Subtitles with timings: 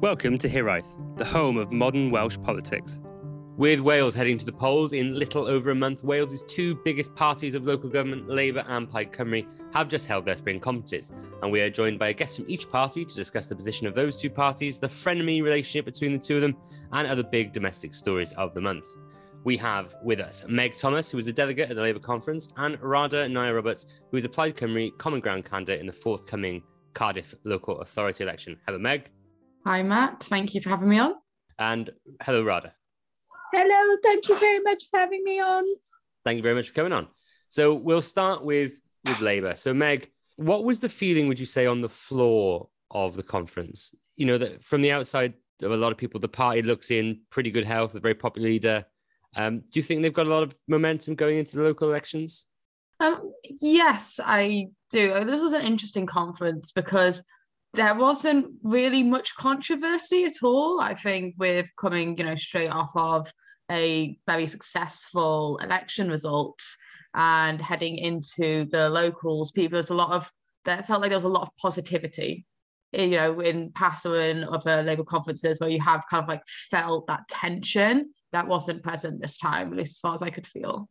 [0.00, 0.86] Welcome to Hiraeth,
[1.16, 3.00] the home of modern Welsh politics.
[3.56, 7.54] With Wales heading to the polls in little over a month, Wales's two biggest parties
[7.54, 11.60] of local government, Labour and Plaid Cymru, have just held their spring conferences, and we
[11.62, 14.30] are joined by a guest from each party to discuss the position of those two
[14.30, 16.56] parties, the frenemy relationship between the two of them,
[16.92, 18.86] and other big domestic stories of the month.
[19.42, 22.80] We have with us Meg Thomas, who is a delegate at the Labour conference, and
[22.80, 26.62] Radha Nair-Roberts, who is a Plaid Cymru Common Ground candidate in the forthcoming
[26.94, 28.56] Cardiff local authority election.
[28.64, 29.10] Hello, Meg.
[29.68, 30.22] Hi, Matt.
[30.22, 31.12] Thank you for having me on.
[31.58, 31.90] And
[32.22, 32.72] hello, Radha.
[33.52, 35.62] Hello, thank you very much for having me on.
[36.24, 37.06] Thank you very much for coming on.
[37.50, 39.56] So we'll start with with Labour.
[39.56, 41.28] So Meg, what was the feeling?
[41.28, 43.94] Would you say on the floor of the conference?
[44.16, 47.20] You know that from the outside of a lot of people, the party looks in
[47.28, 48.86] pretty good health, a very popular leader.
[49.36, 52.46] Um, do you think they've got a lot of momentum going into the local elections?
[53.00, 55.12] Um, yes, I do.
[55.24, 57.22] This was an interesting conference because
[57.74, 60.80] there wasn't really much controversy at all.
[60.80, 63.30] I think with coming, you know, straight off of
[63.70, 66.76] a very successful election results
[67.14, 70.30] and heading into the locals, people there's a lot of
[70.64, 72.44] there felt like there was a lot of positivity.
[72.92, 76.42] You know, in PASA and other uh, Labour conferences where you have kind of like
[76.70, 80.46] felt that tension that wasn't present this time, at least as far as I could
[80.46, 80.88] feel.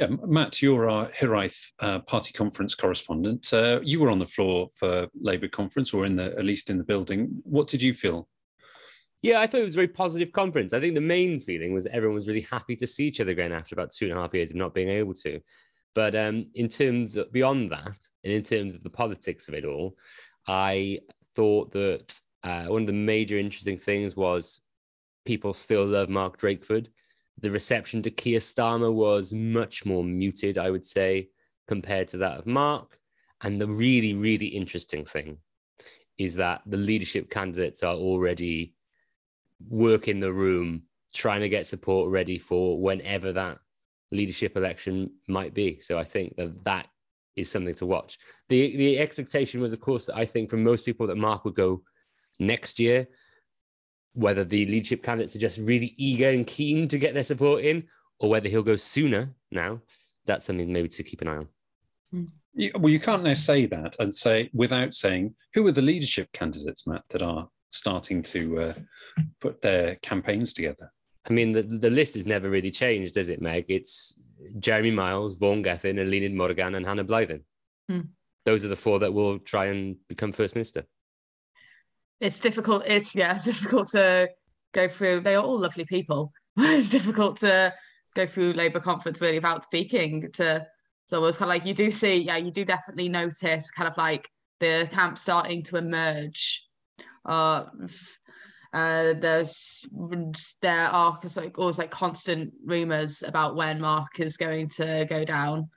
[0.00, 3.52] Yeah, Matt, you're our Hiraeth uh, party conference correspondent.
[3.52, 6.78] Uh, you were on the floor for Labour conference, or in the at least in
[6.78, 7.42] the building.
[7.44, 8.26] What did you feel?
[9.20, 10.72] Yeah, I thought it was a very positive conference.
[10.72, 13.52] I think the main feeling was everyone was really happy to see each other again
[13.52, 15.38] after about two and a half years of not being able to.
[15.94, 17.92] But um, in terms of beyond that,
[18.24, 19.96] and in terms of the politics of it all,
[20.48, 21.00] I
[21.36, 24.62] thought that uh, one of the major interesting things was
[25.26, 26.86] people still love Mark Drakeford
[27.40, 31.28] the reception to Keir Starmer was much more muted, I would say,
[31.68, 32.98] compared to that of Mark.
[33.42, 35.38] And the really, really interesting thing
[36.18, 38.74] is that the leadership candidates are already
[39.68, 40.82] working the room,
[41.14, 43.58] trying to get support ready for whenever that
[44.10, 45.80] leadership election might be.
[45.80, 46.88] So I think that that
[47.36, 48.18] is something to watch.
[48.48, 51.82] The the expectation was, of course, I think from most people that Mark would go
[52.38, 53.06] next year
[54.14, 57.84] whether the leadership candidates are just really eager and keen to get their support in,
[58.18, 59.80] or whether he'll go sooner now.
[60.26, 61.48] That's something maybe to keep an eye on.
[62.12, 62.24] Hmm.
[62.76, 66.86] well, you can't now say that and say without saying who are the leadership candidates,
[66.86, 68.74] Matt, that are starting to uh,
[69.40, 70.92] put their campaigns together.
[71.28, 73.66] I mean, the, the list has never really changed, does it, Meg?
[73.68, 74.18] It's
[74.58, 77.42] Jeremy Miles, Vaughan Gething, Eluned Morgan, and Hannah Blythyn.
[77.88, 78.00] Hmm.
[78.44, 80.84] Those are the four that will try and become First Minister
[82.20, 82.84] it's difficult.
[82.86, 84.28] It's yeah, it's difficult to
[84.72, 85.20] go through.
[85.20, 86.32] They are all lovely people.
[86.56, 87.72] it's difficult to
[88.14, 90.66] go through Labour conference really without speaking to.
[91.06, 93.96] So it's kind of like you do see, yeah, you do definitely notice kind of
[93.96, 94.28] like
[94.60, 96.64] the camp starting to emerge.
[97.24, 97.64] Uh,
[98.72, 99.84] uh, there's
[100.62, 105.68] there are like always like constant rumors about when Mark is going to go down,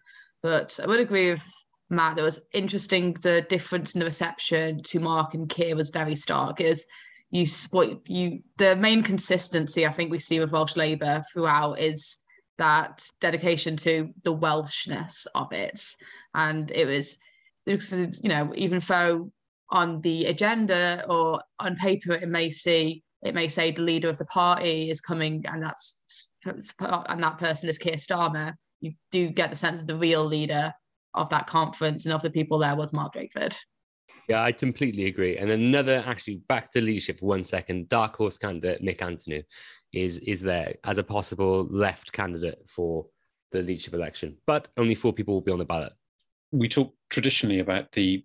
[0.44, 1.48] but I would agree with
[1.94, 3.14] Matt, that was interesting.
[3.22, 6.62] The difference in the reception to Mark and Keir was very stark.
[6.62, 6.86] Is
[7.31, 12.20] you what you the main consistency I think we see with Welsh Labour throughout is
[12.58, 15.81] that dedication to the Welshness of it,
[16.36, 17.18] and it was
[17.66, 19.31] you know even though
[19.70, 24.18] on the agenda or on paper it may see it may say the leader of
[24.18, 28.54] the party is coming and that's and that person is Keir Starmer.
[28.81, 30.74] You do get the sense of the real leader
[31.16, 33.56] of that conference and of the people there was Mark Drakeford.
[34.28, 35.38] Yeah, I completely agree.
[35.38, 37.90] And another, actually, back to leadership for one second.
[37.90, 39.44] Dark horse candidate Mick Antoniw
[39.94, 43.06] is is there as a possible left candidate for
[43.51, 45.94] the leadership election, but only four people will be on the ballot.
[46.51, 48.24] We talk traditionally about the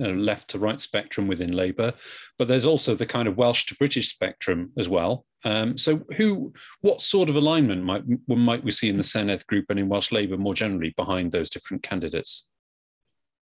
[0.00, 1.92] uh, left to right spectrum within Labour,
[2.38, 5.24] but there's also the kind of Welsh to British spectrum as well.
[5.44, 9.66] Um, so, who, what sort of alignment might might we see in the Senedd group
[9.68, 12.48] and in Welsh Labour more generally behind those different candidates?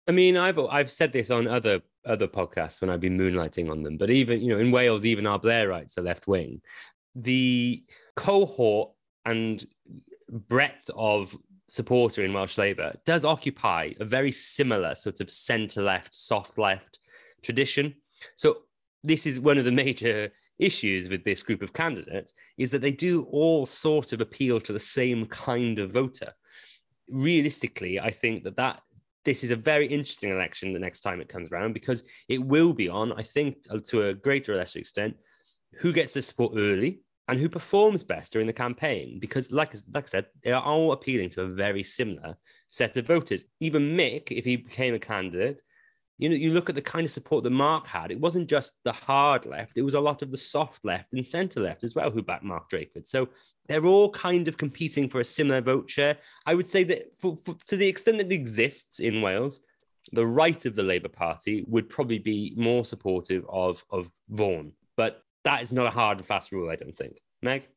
[0.07, 3.83] I mean, I've I've said this on other other podcasts when I've been moonlighting on
[3.83, 6.61] them, but even you know in Wales, even our Blairites are left wing.
[7.15, 7.83] The
[8.15, 8.91] cohort
[9.25, 9.65] and
[10.29, 11.35] breadth of
[11.71, 16.99] supporter in Welsh Labour does occupy a very similar sort of centre left, soft left
[17.41, 17.95] tradition.
[18.35, 18.63] So
[19.03, 22.91] this is one of the major issues with this group of candidates is that they
[22.91, 26.33] do all sort of appeal to the same kind of voter.
[27.09, 28.81] Realistically, I think that that
[29.23, 32.73] this is a very interesting election the next time it comes around because it will
[32.73, 35.15] be on, I think, to a greater or lesser extent,
[35.79, 36.99] who gets the support early
[37.31, 39.17] and who performs best during the campaign.
[39.17, 42.35] Because, like, like I said, they are all appealing to a very similar
[42.69, 43.45] set of voters.
[43.61, 45.61] Even Mick, if he became a candidate,
[46.17, 48.73] you know, you look at the kind of support that Mark had, it wasn't just
[48.83, 51.95] the hard left, it was a lot of the soft left and centre left as
[51.95, 53.07] well who backed Mark Drakeford.
[53.07, 53.29] So
[53.69, 56.17] they're all kind of competing for a similar vote share.
[56.45, 59.61] I would say that for, for, to the extent that it exists in Wales,
[60.11, 64.73] the right of the Labour Party would probably be more supportive of, of Vaughan.
[64.97, 67.17] But that is not a hard and fast rule, I don't think.
[67.41, 67.67] Meg?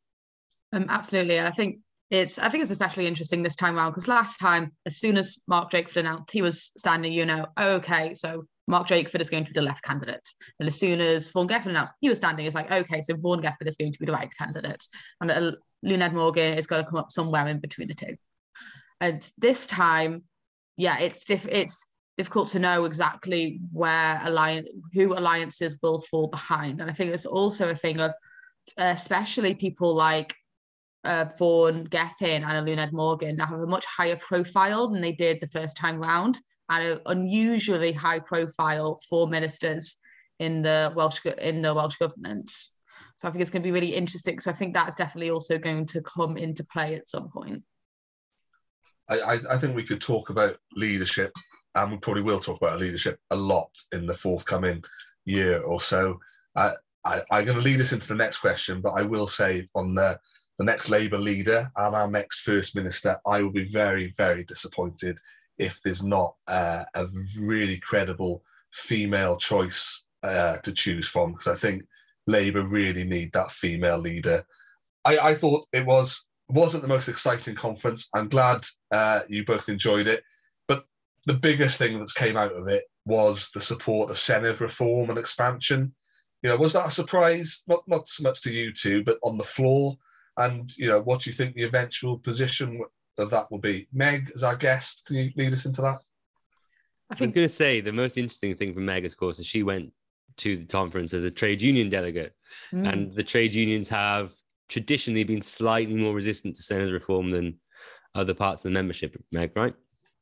[0.72, 1.38] Um, absolutely.
[1.38, 1.78] And I think
[2.10, 5.38] it's I think it's especially interesting this time around because last time, as soon as
[5.48, 9.52] Mark Drakeford announced he was standing, you know, okay, so Mark Drakeford is going to
[9.52, 10.26] be the left candidate.
[10.58, 13.40] And as soon as Vaughan Gething announced he was standing, it's like, okay, so Vaughan
[13.40, 14.82] Gething is going to be the right candidate.
[15.20, 15.52] And uh,
[15.82, 18.16] Luned Morgan is going to come up somewhere in between the two.
[19.00, 20.24] And this time,
[20.76, 26.80] yeah, it's diff- it's difficult to know exactly where alliance who alliances will fall behind.
[26.80, 28.14] And I think it's also a thing of
[28.78, 30.34] especially people like
[31.04, 35.38] uh, Vaughan Gething and Luned Morgan now have a much higher profile than they did
[35.40, 36.40] the first time round
[36.70, 39.96] and an unusually high profile for ministers
[40.38, 42.50] in the Welsh in the Welsh government.
[42.50, 44.40] So I think it's going to be really interesting.
[44.40, 47.62] So I think that's definitely also going to come into play at some point.
[49.08, 51.30] I, I think we could talk about leadership,
[51.74, 54.82] and we probably will talk about leadership a lot in the forthcoming
[55.24, 56.20] year or so.
[56.56, 56.72] Uh,
[57.04, 59.94] I, I'm going to lead us into the next question, but I will say on
[59.94, 60.18] the
[60.58, 65.18] the next Labour leader and our next First Minister, I will be very, very disappointed
[65.58, 67.08] if there's not uh, a
[67.40, 68.42] really credible
[68.72, 71.82] female choice uh, to choose from, because I think
[72.26, 74.46] Labour really need that female leader.
[75.04, 78.08] I, I thought it was wasn't the most exciting conference.
[78.14, 80.22] I'm glad uh, you both enjoyed it,
[81.26, 85.18] the biggest thing that came out of it was the support of Senedd reform and
[85.18, 85.94] expansion.
[86.42, 87.62] You know, was that a surprise?
[87.66, 89.96] Not not so much to you two, but on the floor
[90.36, 92.80] and you know what do you think the eventual position
[93.18, 93.86] of that will be.
[93.92, 96.00] Meg, as our guest, can you lead us into that?
[97.10, 99.46] I think I'm going to say the most interesting thing from Meg, of course, is
[99.46, 99.92] she went
[100.38, 102.34] to the conference as a trade union delegate,
[102.72, 102.90] mm.
[102.90, 104.32] and the trade unions have
[104.68, 107.60] traditionally been slightly more resistant to Senedd reform than
[108.14, 109.16] other parts of the membership.
[109.30, 109.74] Meg, right?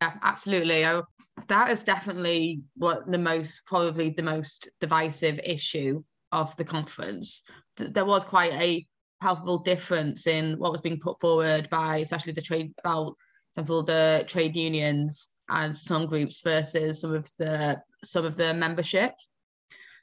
[0.02, 0.84] Yeah, absolutely.
[0.84, 1.00] I,
[1.46, 6.02] that is definitely what the most, probably the most divisive issue
[6.32, 7.44] of the conference.
[7.76, 8.84] There was quite a
[9.20, 13.14] palpable difference in what was being put forward by especially the trade about
[13.52, 19.14] example the trade unions and some groups versus some of the some of the membership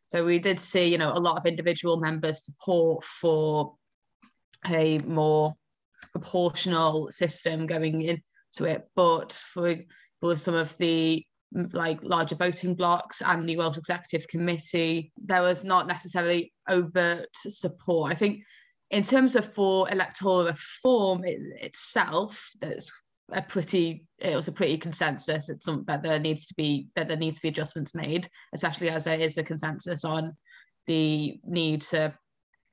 [0.08, 3.76] so we did see you know a lot of individual members support for
[4.68, 5.54] a more
[6.14, 8.02] proportional system going
[8.58, 9.76] into it but for
[10.22, 11.26] for some of the
[11.74, 18.12] like larger voting blocks and the Welsh Executive Committee, there was not necessarily overt support.
[18.12, 18.44] I think
[18.92, 22.92] in terms of for electoral reform it, itself, there's
[23.32, 25.50] a pretty it was a pretty consensus.
[25.50, 28.90] It's something that there needs to be that there needs to be adjustments made, especially
[28.90, 30.36] as there is a consensus on
[30.88, 32.14] the need to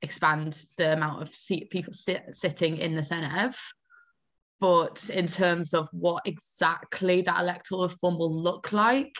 [0.01, 3.55] expand the amount of seat, people sit, sitting in the Senedd.
[4.59, 9.15] But in terms of what exactly that electoral reform will look like,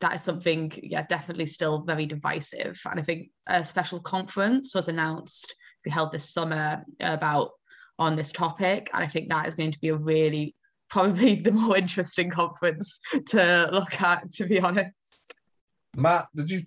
[0.00, 2.80] that is something, yeah, definitely still very divisive.
[2.88, 5.54] And I think a special conference was announced
[5.84, 7.50] be held this summer about
[7.98, 8.90] on this topic.
[8.92, 10.54] And I think that is going to be a really
[10.90, 14.92] probably the more interesting conference to look at, to be honest.
[15.96, 16.62] Matt, did you?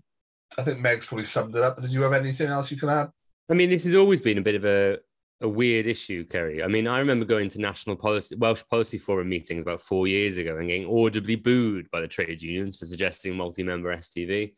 [0.58, 1.82] I think Meg's probably summed it up.
[1.82, 3.10] Did you have anything else you can add?
[3.50, 4.98] I mean, this has always been a bit of a,
[5.42, 6.64] a weird issue, Kerry.
[6.64, 10.38] I mean, I remember going to national policy, Welsh Policy Forum meetings about four years
[10.38, 14.54] ago and getting audibly booed by the trade unions for suggesting multi-member STV.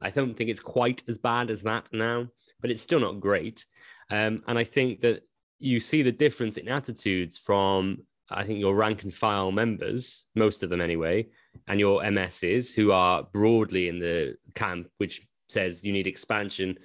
[0.00, 2.28] I don't think it's quite as bad as that now,
[2.60, 3.66] but it's still not great.
[4.10, 5.22] Um, and I think that
[5.58, 7.98] you see the difference in attitudes from,
[8.30, 11.26] I think, your rank and file members, most of them anyway,
[11.66, 16.78] and your MSs who are broadly in the camp, which says you need expansion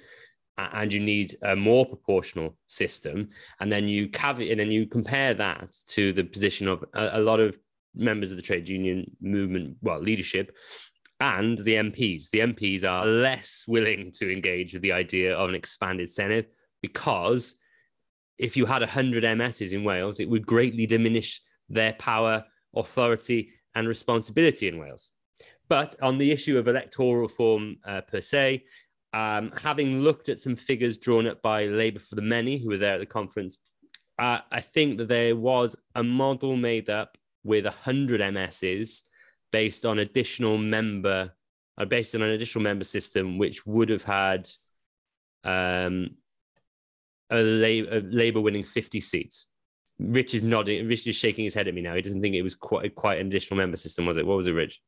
[0.56, 3.28] and you need a more proportional system.
[3.60, 7.20] And then you caveat and then you compare that to the position of a, a
[7.20, 7.58] lot of
[7.94, 10.54] members of the trade union movement, well, leadership,
[11.20, 12.30] and the MPs.
[12.30, 17.56] The MPs are less willing to engage with the idea of an expanded senate because
[18.38, 22.44] if you had 100 MSs in Wales, it would greatly diminish their power,
[22.74, 25.10] authority, and responsibility in Wales.
[25.68, 28.64] But on the issue of electoral reform uh, per se,
[29.14, 32.78] um, having looked at some figures drawn up by Labour for the Many, who were
[32.78, 33.58] there at the conference,
[34.18, 39.02] uh, I think that there was a model made up with 100 MSs
[39.52, 41.32] based on additional member,
[41.78, 44.50] uh, based on an additional member system, which would have had
[45.44, 46.16] um,
[47.30, 49.46] a, a Labour winning 50 seats.
[50.00, 50.88] Rich is nodding.
[50.88, 51.94] Rich is shaking his head at me now.
[51.94, 54.26] He doesn't think it was quite quite an additional member system, was it?
[54.26, 54.80] What was it, Rich?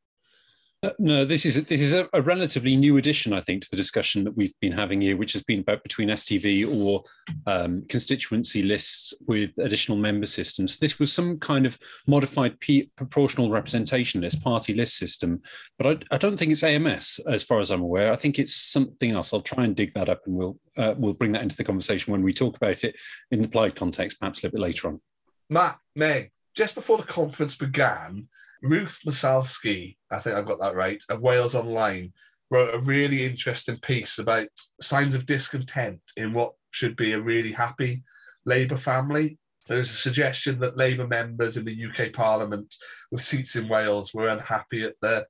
[0.82, 3.78] Uh, no, this is this is a, a, relatively new addition, I think, to the
[3.78, 7.02] discussion that we've been having here, which has been about between STV or
[7.46, 10.78] um, constituency lists with additional member systems.
[10.78, 15.40] This was some kind of modified P- proportional representation list, party list system,
[15.78, 18.12] but I, I, don't think it's AMS as far as I'm aware.
[18.12, 19.32] I think it's something else.
[19.32, 22.12] I'll try and dig that up, and we'll uh, we'll bring that into the conversation
[22.12, 22.96] when we talk about it
[23.30, 25.00] in the applied context, perhaps a little bit later on.
[25.48, 28.28] Matt, Meg, just before the conference began
[28.66, 32.12] Ruth Mosalski, I think I've got that right, of Wales Online,
[32.50, 34.48] wrote a really interesting piece about
[34.80, 38.02] signs of discontent in what should be a really happy
[38.44, 39.38] Labour family.
[39.66, 42.74] There's a suggestion that Labour members in the UK Parliament
[43.10, 45.26] with seats in Wales were unhappy at the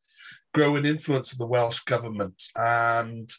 [0.53, 3.31] growing influence of the Welsh government and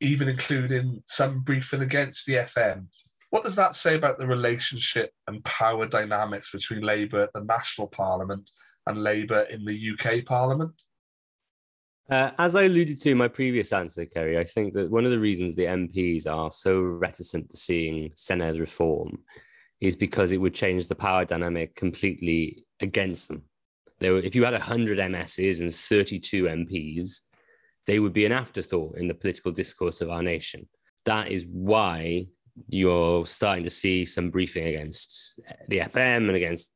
[0.00, 2.86] even including some briefing against the FM.
[3.30, 7.86] What does that say about the relationship and power dynamics between Labour at the National
[7.86, 8.50] Parliament
[8.90, 10.84] and Labour in the UK Parliament?
[12.10, 15.12] Uh, as I alluded to in my previous answer, Kerry, I think that one of
[15.12, 19.18] the reasons the MPs are so reticent to seeing Senedd reform
[19.80, 23.42] is because it would change the power dynamic completely against them.
[24.00, 27.20] Were, if you had 100 MSs and 32 MPs,
[27.86, 30.68] they would be an afterthought in the political discourse of our nation.
[31.04, 32.26] That is why
[32.68, 36.72] you're starting to see some briefing against the FM and against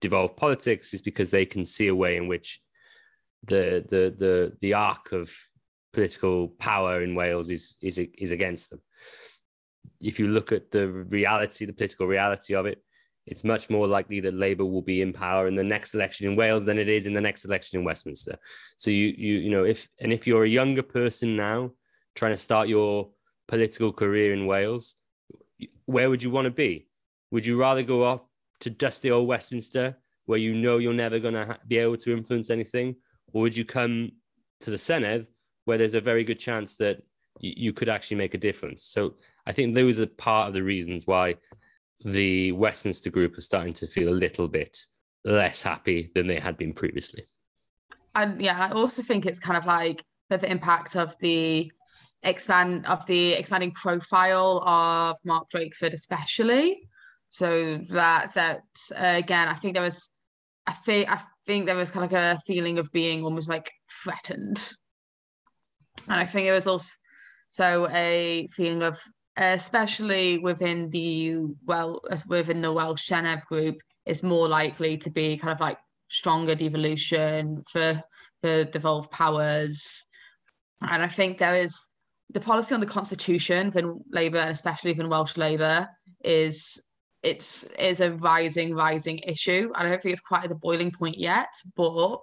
[0.00, 2.60] devolve politics is because they can see a way in which
[3.44, 5.32] the the the the arc of
[5.92, 8.80] political power in Wales is is is against them.
[10.00, 12.82] If you look at the reality, the political reality of it,
[13.26, 16.36] it's much more likely that Labour will be in power in the next election in
[16.36, 18.38] Wales than it is in the next election in Westminster.
[18.76, 21.72] So you you you know if and if you're a younger person now
[22.14, 23.10] trying to start your
[23.48, 24.96] political career in Wales,
[25.86, 26.88] where would you want to be?
[27.30, 28.29] Would you rather go up
[28.60, 32.12] to dusty old Westminster where you know you're never going to ha- be able to
[32.12, 32.94] influence anything?
[33.32, 34.12] Or would you come
[34.60, 35.26] to the Senedd
[35.64, 36.98] where there's a very good chance that
[37.42, 38.84] y- you could actually make a difference?
[38.84, 39.14] So
[39.46, 41.36] I think those are part of the reasons why
[42.04, 44.78] the Westminster group are starting to feel a little bit
[45.24, 47.24] less happy than they had been previously.
[48.14, 51.70] And yeah, I also think it's kind of like the impact of the
[52.22, 56.82] expand of the expanding profile of Mark Drakeford, especially
[57.30, 58.62] so that that
[58.96, 60.12] uh, again, I think there was,
[60.66, 63.70] I think I think there was kind of like a feeling of being almost like
[64.02, 64.72] threatened,
[66.08, 66.90] and I think it was also
[67.48, 68.98] so a feeling of,
[69.36, 75.52] especially within the well within the Welsh Senedd group, is more likely to be kind
[75.52, 78.02] of like stronger devolution for
[78.42, 80.04] the devolved powers,
[80.82, 81.86] and I think there is
[82.32, 85.88] the policy on the constitution within Labour and especially within Welsh Labour
[86.24, 86.80] is
[87.22, 89.70] it's is a rising rising issue.
[89.74, 92.20] I don't think it's quite at the boiling point yet but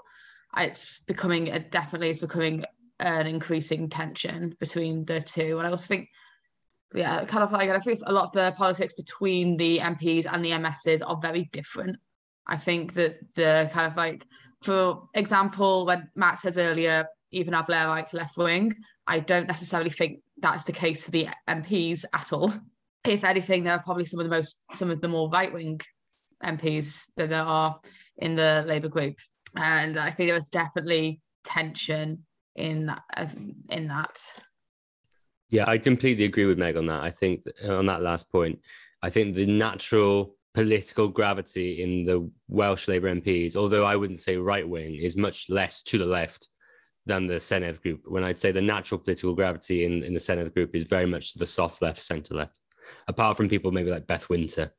[0.58, 2.64] it's becoming a, definitely it's becoming
[3.00, 5.58] an increasing tension between the two.
[5.58, 6.10] And i also think
[6.94, 10.44] yeah kind of like i think a lot of the politics between the mps and
[10.44, 11.98] the ms's are very different.
[12.50, 14.26] I think that the kind of like
[14.62, 18.74] for example when matt says earlier even our blairites left wing
[19.06, 22.52] i don't necessarily think that's the case for the mps at all
[23.08, 25.80] if anything, they're probably some of the most some of the more right wing
[26.44, 27.80] MPs that there are
[28.18, 29.18] in the Labour group,
[29.56, 33.36] and I think there was definitely tension in that,
[33.70, 34.20] in that.
[35.50, 37.04] Yeah, I completely agree with Meg on that.
[37.04, 38.60] I think on that last point,
[39.02, 44.38] I think the natural political gravity in the Welsh Labour MPs, although I wouldn't say
[44.38, 46.50] right wing, is much less to the left
[47.06, 48.02] than the Senedd group.
[48.06, 51.36] When I'd say the natural political gravity in, in the Senedd group is very much
[51.36, 52.60] the soft left, centre left
[53.08, 54.72] apart from people maybe like Beth Winter,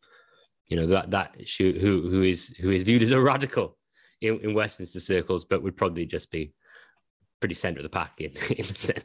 [0.67, 3.77] you know that that she, who who is who is viewed as a radical
[4.21, 6.53] in, in Westminster circles, but would probably just be
[7.41, 9.05] pretty centre of the pack in, in the Senedd.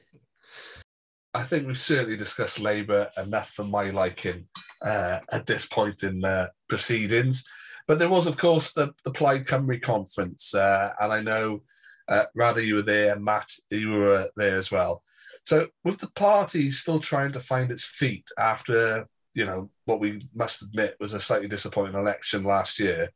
[1.36, 4.48] I think we've certainly discussed Labour enough for my liking
[4.86, 7.44] uh, at this point in the proceedings.
[7.88, 11.64] But there was, of course, the, the Plaid Cymru conference, uh, and I know
[12.08, 15.04] uh, Radha, you were there, Matt, you were there as well.
[15.44, 20.28] So with the party still trying to find its feet after you know what we
[20.34, 23.10] must admit was a slightly disappointing election last year,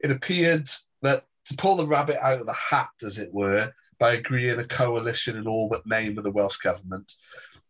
[0.00, 0.68] it appeared
[1.02, 4.64] that to pull the rabbit out of the hat, as it were, by agreeing a
[4.64, 7.14] coalition in all but name with the Welsh government.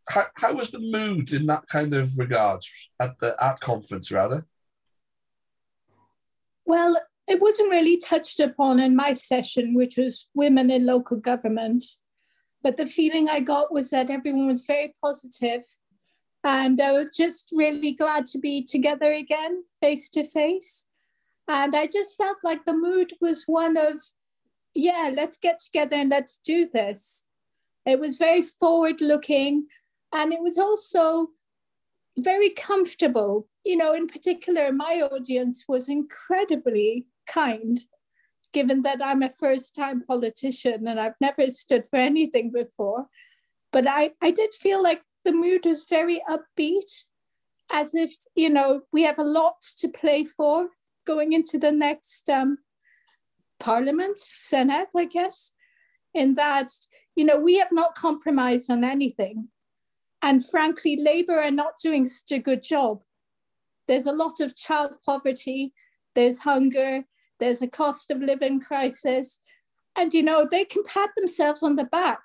[0.09, 4.47] How, how was the mood in that kind of regards at the at conference rather?
[6.65, 6.97] Well,
[7.29, 11.83] it wasn't really touched upon in my session, which was women in local government.
[12.67, 15.63] But the feeling I got was that everyone was very positive,
[16.43, 20.85] and I was just really glad to be together again, face to face.
[21.47, 24.01] And I just felt like the mood was one of
[24.75, 27.25] yeah, let's get together and let's do this.
[27.87, 29.69] It was very forward looking
[30.13, 31.29] and it was also
[32.19, 33.47] very comfortable.
[33.65, 37.79] You know, in particular, my audience was incredibly kind,
[38.57, 43.05] given that I'm a first time politician and I've never stood for anything before.
[43.71, 47.05] But I, I did feel like the mood was very upbeat,
[47.71, 50.71] as if, you know, we have a lot to play for
[51.07, 52.57] going into the next um,
[53.61, 55.53] parliament, Senate, I guess,
[56.15, 56.71] in that,
[57.15, 59.49] you know, we have not compromised on anything.
[60.23, 63.03] And frankly, Labour are not doing such a good job.
[63.87, 65.75] There's a lot of child poverty,
[66.15, 67.05] there's hunger,
[67.41, 69.41] there's a cost of living crisis.
[69.97, 72.21] And, you know, they can pat themselves on the back.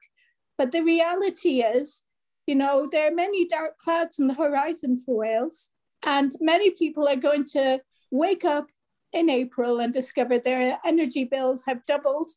[0.57, 2.03] But the reality is,
[2.45, 5.71] you know, there are many dark clouds on the horizon for Wales.
[6.03, 8.71] And many people are going to wake up
[9.13, 12.29] in April and discover their energy bills have doubled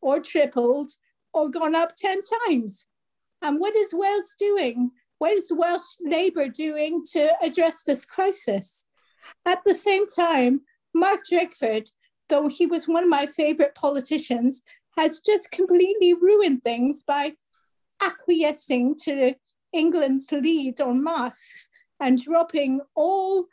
[0.00, 0.90] or tripled
[1.32, 2.86] or gone up 10 times.
[3.42, 4.90] And what is Wales doing?
[5.18, 8.86] What is Welsh Labour doing to address this crisis?
[9.46, 10.62] At the same time,
[10.94, 11.90] Mark Drakeford,
[12.28, 14.62] though he was one of my favourite politicians,
[14.96, 17.34] has just completely ruined things by
[18.02, 19.34] acquiescing to
[19.72, 21.68] England's lead on masks
[22.00, 23.46] and dropping all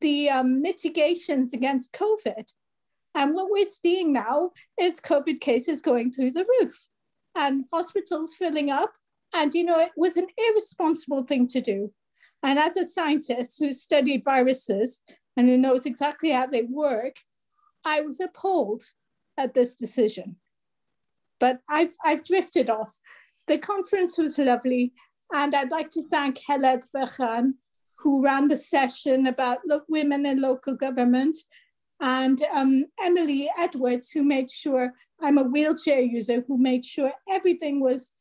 [0.00, 2.52] the um, mitigations against COVID.
[3.14, 4.50] And what we're seeing now
[4.80, 6.86] is COVID cases going through the roof
[7.34, 8.92] and hospitals filling up.
[9.34, 11.92] And, you know, it was an irresponsible thing to do.
[12.42, 15.02] And as a scientist who studied viruses
[15.36, 17.16] and who knows exactly how they work,
[17.84, 18.82] I was appalled
[19.36, 20.36] at this decision.
[21.40, 22.96] But I've, I've drifted off.
[23.46, 24.92] The conference was lovely.
[25.32, 27.54] And I'd like to thank Heledd Fychan
[28.02, 29.58] who ran the session about
[29.88, 31.36] women in local government,
[32.00, 37.80] and um, Emily Edwards, who made sure I'm a wheelchair user, who made sure everything
[37.80, 38.12] was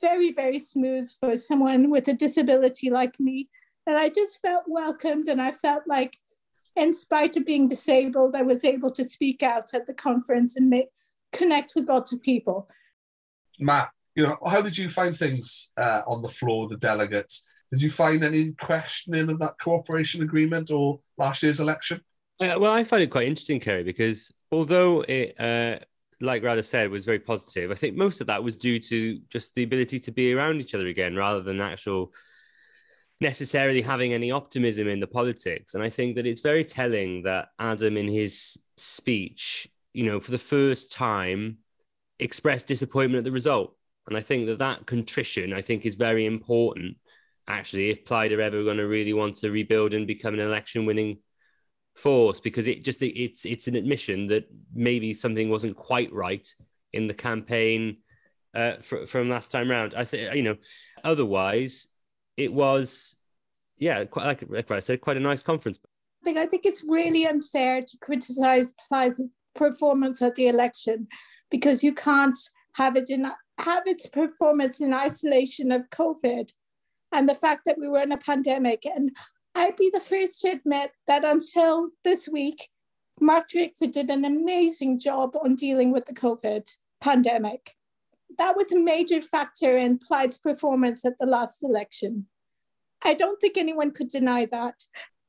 [0.00, 3.48] very, very smooth for someone with a disability like me.
[3.86, 6.16] And I just felt welcomed, and I felt like,
[6.80, 10.70] in spite of being disabled, I was able to speak out at the conference and
[10.70, 10.88] make,
[11.30, 12.68] connect with lots of people.
[13.58, 17.44] Matt, you know, how did you find things uh, on the floor, the delegates?
[17.70, 22.00] Did you find any questioning of that cooperation agreement or last year's election?
[22.40, 25.80] Uh, well, I find it quite interesting, Kerry, because although it, uh,
[26.22, 29.54] like Radha said, was very positive, I think most of that was due to just
[29.54, 32.14] the ability to be around each other again rather than actual
[33.20, 35.74] necessarily having any optimism in the politics.
[35.74, 40.30] And I think that it's very telling that Adam, in his speech, you know, for
[40.30, 41.58] the first time,
[42.18, 43.76] expressed disappointment at the result.
[44.08, 46.96] And I think that that contrition, I think, is very important
[47.50, 50.86] actually if Plaid are ever going to really want to rebuild and become an election
[50.86, 51.18] winning
[51.96, 56.48] force because it just it's it's an admission that maybe something wasn't quite right
[56.92, 57.98] in the campaign
[58.54, 59.94] uh, fr- from last time round.
[59.94, 60.56] I think you know,
[61.02, 61.88] otherwise
[62.40, 63.16] it was
[63.80, 65.78] yeah, quite like, like I said, quite a nice conference.
[65.84, 71.08] I think I think it's really unfair to criticize Plaid's performance at the election
[71.50, 72.38] because you can't
[72.76, 73.24] have it in
[73.58, 76.52] have its performance in isolation of COVID
[77.12, 78.84] and the fact that we were in a pandemic.
[78.84, 79.10] And
[79.54, 82.68] I'd be the first to admit that until this week,
[83.20, 86.66] Mark Drakeford did an amazing job on dealing with the COVID
[87.00, 87.76] pandemic.
[88.38, 92.26] That was a major factor in Plaid's performance at the last election.
[93.02, 94.74] I don't think anyone could deny that.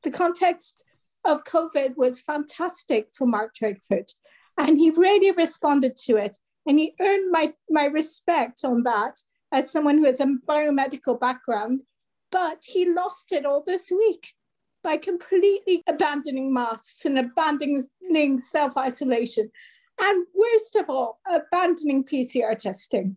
[0.02, 0.82] The context
[1.24, 4.12] of COVID was fantastic for Mark Drakeford,
[4.58, 6.38] and he really responded to it.
[6.66, 9.16] And he earned my, my respect on that
[9.52, 11.82] as someone who has a biomedical background,
[12.30, 14.34] but he lost it all this week
[14.82, 19.50] by completely abandoning masks and abandoning self isolation.
[20.00, 23.16] And worst of all, abandoning PCR testing.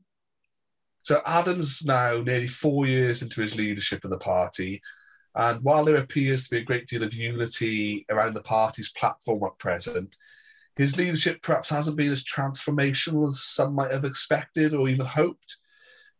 [1.01, 4.81] So Adam's now nearly four years into his leadership of the party.
[5.35, 9.43] And while there appears to be a great deal of unity around the party's platform
[9.43, 10.17] at present,
[10.75, 15.57] his leadership perhaps hasn't been as transformational as some might have expected or even hoped.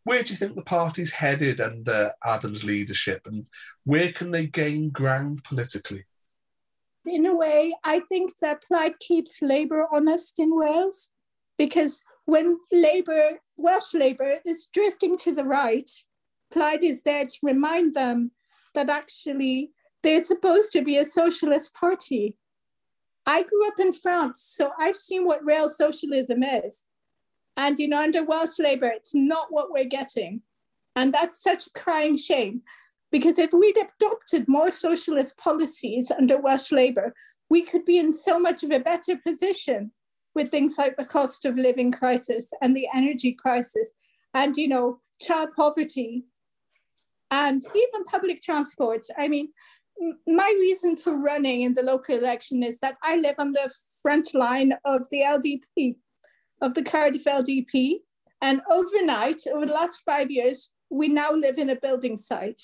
[0.04, 3.48] Where do you think the party's headed under Adam's leadership, and
[3.86, 6.06] where can they gain ground politically?
[7.08, 11.10] In a way, I think that Plaid keeps Labour honest in Wales,
[11.58, 15.90] because when Labour, Welsh Labour, is drifting to the right,
[16.52, 18.32] Plaid is there to remind them
[18.74, 19.72] that actually
[20.04, 22.38] they're supposed to be a socialist party.
[23.26, 26.88] I grew up in France, so I've seen what real socialism is.
[27.58, 30.42] And, you know, under Welsh Labour, it's not what we're getting.
[30.96, 32.62] And that's such a crying shame.
[33.12, 37.14] Because if we'd adopted more socialist policies under Welsh Labour,
[37.50, 39.92] we could be in so much of a better position
[40.34, 43.94] with things like the cost of living crisis and the energy crisis
[44.34, 46.26] and, you know, child poverty
[47.32, 49.06] and even public transport.
[49.18, 49.50] I mean,
[50.28, 54.34] my reason for running in the local election is that I live on the front
[54.34, 55.96] line of the LDP,
[56.62, 58.00] of the Cardiff LDP.
[58.42, 62.62] And overnight, over the last five years, we now live in a building site.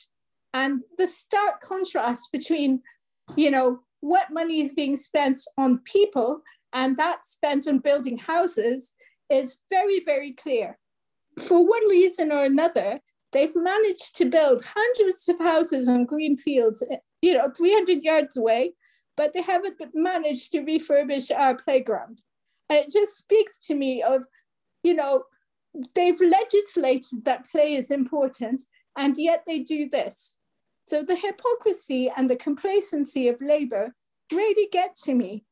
[0.54, 2.82] And the stark contrast between,
[3.36, 6.42] you know, what money is being spent on people
[6.74, 8.94] and that spent on building houses
[9.30, 10.78] is very, very clear.
[11.40, 13.00] For one reason or another,
[13.32, 16.84] they've managed to build hundreds of houses on green fields,
[17.22, 18.74] you know, 300 yards away,
[19.18, 22.22] but they haven't managed to refurbish our playground.
[22.70, 24.26] And it just speaks to me of,
[24.84, 25.24] you know,
[25.96, 28.62] they've legislated that play is important,
[28.98, 30.38] and yet they do this.
[30.92, 33.96] So the hypocrisy and the complacency of Labour
[34.30, 35.46] really get to me.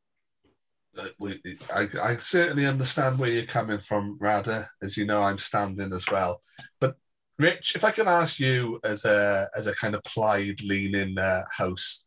[1.22, 1.40] We,
[1.74, 4.68] I, I, certainly understand where you're coming from, Radha.
[4.82, 6.42] As you know, I'm standing as well.
[6.82, 6.98] But
[7.38, 11.46] Rich, if I can ask you as a as a kind of Plaid leaning uh,
[11.56, 12.06] host,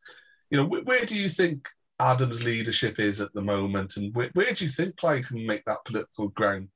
[0.50, 4.28] you know, where, where, do you think Adam's leadership is at the moment, and where,
[4.34, 6.68] where do you think Plaid can make that political ground?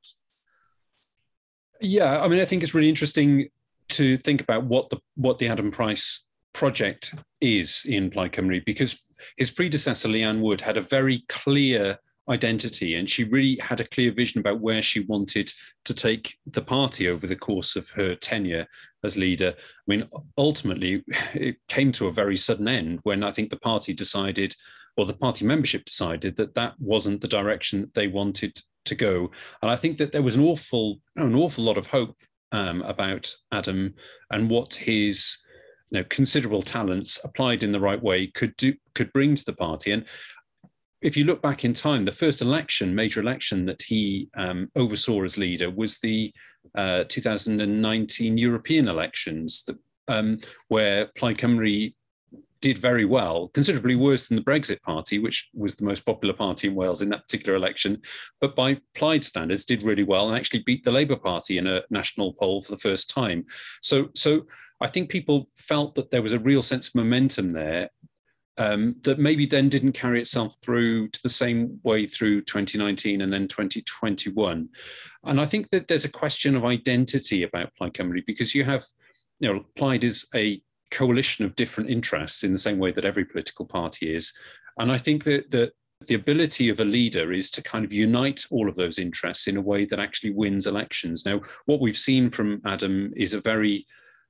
[1.82, 3.50] Yeah, I mean, I think it's really interesting
[3.88, 6.25] to think about what the what the Adam Price
[6.56, 8.98] project is in Plaid Cymru because
[9.36, 14.10] his predecessor, Leanne Wood, had a very clear identity and she really had a clear
[14.10, 15.52] vision about where she wanted
[15.84, 18.66] to take the party over the course of her tenure
[19.04, 19.54] as leader.
[19.56, 23.92] I mean, ultimately, it came to a very sudden end when I think the party
[23.92, 24.56] decided,
[24.96, 29.30] or the party membership decided, that that wasn't the direction that they wanted to go.
[29.60, 32.16] And I think that there was an awful, an awful lot of hope
[32.50, 33.94] um, about Adam
[34.30, 35.36] and what his
[35.90, 39.52] you know, considerable talents applied in the right way could do could bring to the
[39.52, 39.92] party.
[39.92, 40.04] And
[41.02, 45.22] if you look back in time, the first election, major election that he um, oversaw
[45.22, 46.32] as leader was the
[46.74, 49.76] uh, 2019 European elections, that,
[50.08, 51.92] um, where Plaid Cymru
[52.60, 56.68] did very well, considerably worse than the Brexit Party, which was the most popular party
[56.68, 58.00] in Wales in that particular election,
[58.40, 61.82] but by Plaid standards did really well and actually beat the Labour Party in a
[61.90, 63.44] national poll for the first time.
[63.82, 64.46] So, so
[64.80, 67.90] I think people felt that there was a real sense of momentum there
[68.58, 73.32] um, that maybe then didn't carry itself through to the same way through 2019 and
[73.32, 74.68] then 2021.
[75.24, 78.84] And I think that there's a question of identity about Plaid Cymru because you have,
[79.40, 80.60] you know, Plaid is a
[80.90, 84.32] coalition of different interests in the same way that every political party is.
[84.78, 85.72] And I think that, that
[86.06, 89.56] the ability of a leader is to kind of unite all of those interests in
[89.56, 91.24] a way that actually wins elections.
[91.24, 93.86] Now, what we've seen from Adam is a very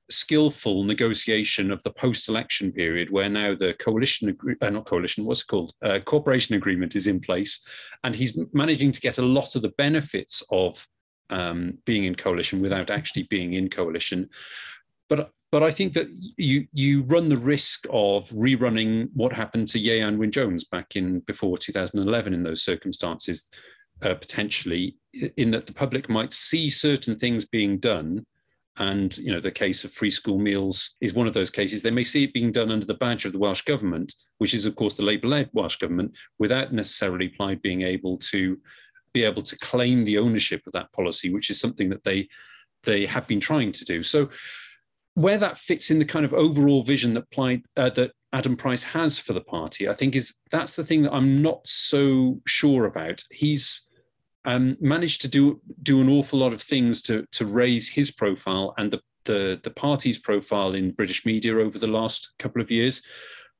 [0.09, 5.47] skillful negotiation of the post-election period, where now the coalition, uh, not coalition, what's it
[5.47, 7.61] called, uh, cooperation agreement is in place,
[8.03, 10.87] and he's managing to get a lot of the benefits of
[11.29, 14.29] um, being in coalition without actually being in coalition.
[15.09, 19.79] But but I think that you you run the risk of rerunning what happened to
[19.79, 23.49] Ieuan Wyn Jones back in before 2011 in those circumstances,
[24.01, 24.97] uh, potentially,
[25.37, 28.25] in that the public might see certain things being done
[28.79, 31.81] and you know, the case of free school meals is one of those cases.
[31.81, 34.65] They may see it being done under the badge of the Welsh government, which is
[34.65, 38.59] of course the Labour-led Welsh government, without necessarily Plaid being able to
[39.13, 42.27] be able to claim the ownership of that policy, which is something that they
[42.83, 44.03] they have been trying to do.
[44.03, 44.29] So
[45.15, 48.83] where that fits in the kind of overall vision that Plaid, uh, that Adam Price
[48.83, 52.85] has for the party, I think is that's the thing that I'm not so sure
[52.85, 53.23] about.
[53.31, 53.86] He's
[54.47, 58.73] um, managed to do do an awful lot of things to to raise his profile
[58.77, 63.03] and the, the the party's profile in British media over the last couple of years.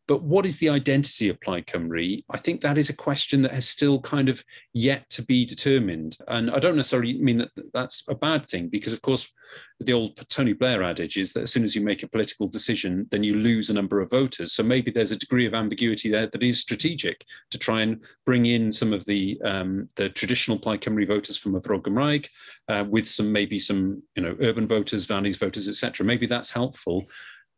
[0.07, 2.23] But what is the identity of Plaid Cymru?
[2.29, 4.43] I think that is a question that has still kind of
[4.73, 6.17] yet to be determined.
[6.27, 9.31] And I don't necessarily mean that that's a bad thing, because of course,
[9.79, 13.07] the old Tony Blair adage is that as soon as you make a political decision,
[13.11, 14.53] then you lose a number of voters.
[14.53, 18.45] So maybe there's a degree of ambiguity there that is strategic to try and bring
[18.45, 22.27] in some of the um, the traditional Plaid Cymru voters from a Fro Gymraeg,
[22.69, 26.05] uh, with some maybe some you know urban voters, valleys voters, etc.
[26.05, 27.05] Maybe that's helpful.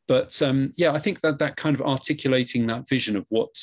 [0.09, 3.55] But um, yeah, I think that that kind of articulating that vision of what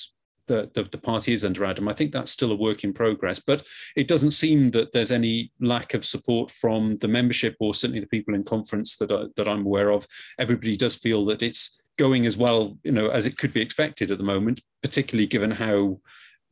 [0.47, 3.41] the, the, the, party is under Adam, I think that's still a work in progress.
[3.41, 7.99] But it doesn't seem that there's any lack of support from the membership or certainly
[7.99, 10.07] the people in conference that, I, that I'm aware of.
[10.39, 14.13] Everybody does feel that it's going as well, you know, as it could be expected
[14.13, 15.99] at the moment, particularly given how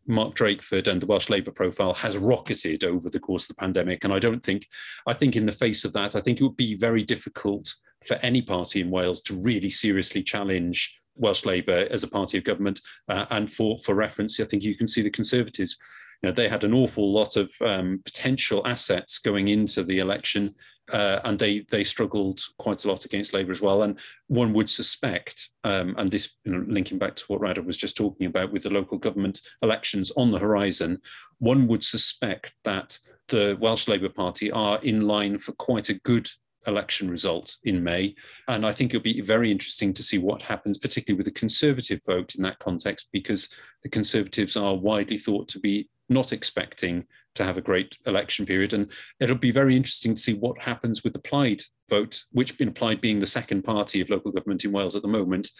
[0.06, 4.04] Mark Drakeford and the Welsh Labour profile has rocketed over the course of the pandemic.
[4.04, 4.68] And I don't think,
[5.06, 7.74] I think in the face of that, I think it would be very difficult
[8.06, 12.44] for any party in Wales to really seriously challenge Welsh Labour as a party of
[12.44, 12.80] government.
[13.08, 15.76] Uh, and for, for reference, I think you can see the Conservatives
[16.24, 20.54] you know, they had an awful lot of um, potential assets going into the election,
[20.92, 23.82] uh, and they they struggled quite a lot against Labour as well.
[23.82, 27.76] And one would suspect, um, and this you know, linking back to what Radha was
[27.76, 31.00] just talking about with the local government elections on the horizon,
[31.38, 36.28] one would suspect that the Welsh Labour Party are in line for quite a good
[36.66, 38.14] election result in May.
[38.48, 42.00] And I think it'll be very interesting to see what happens, particularly with the Conservative
[42.06, 43.48] vote in that context, because
[43.82, 48.72] the Conservatives are widely thought to be not expecting to have a great election period.
[48.72, 48.90] And
[49.20, 53.00] it'll be very interesting to see what happens with the Plaid vote, which in Plaid
[53.00, 55.50] being the second party of local government in Wales at the moment,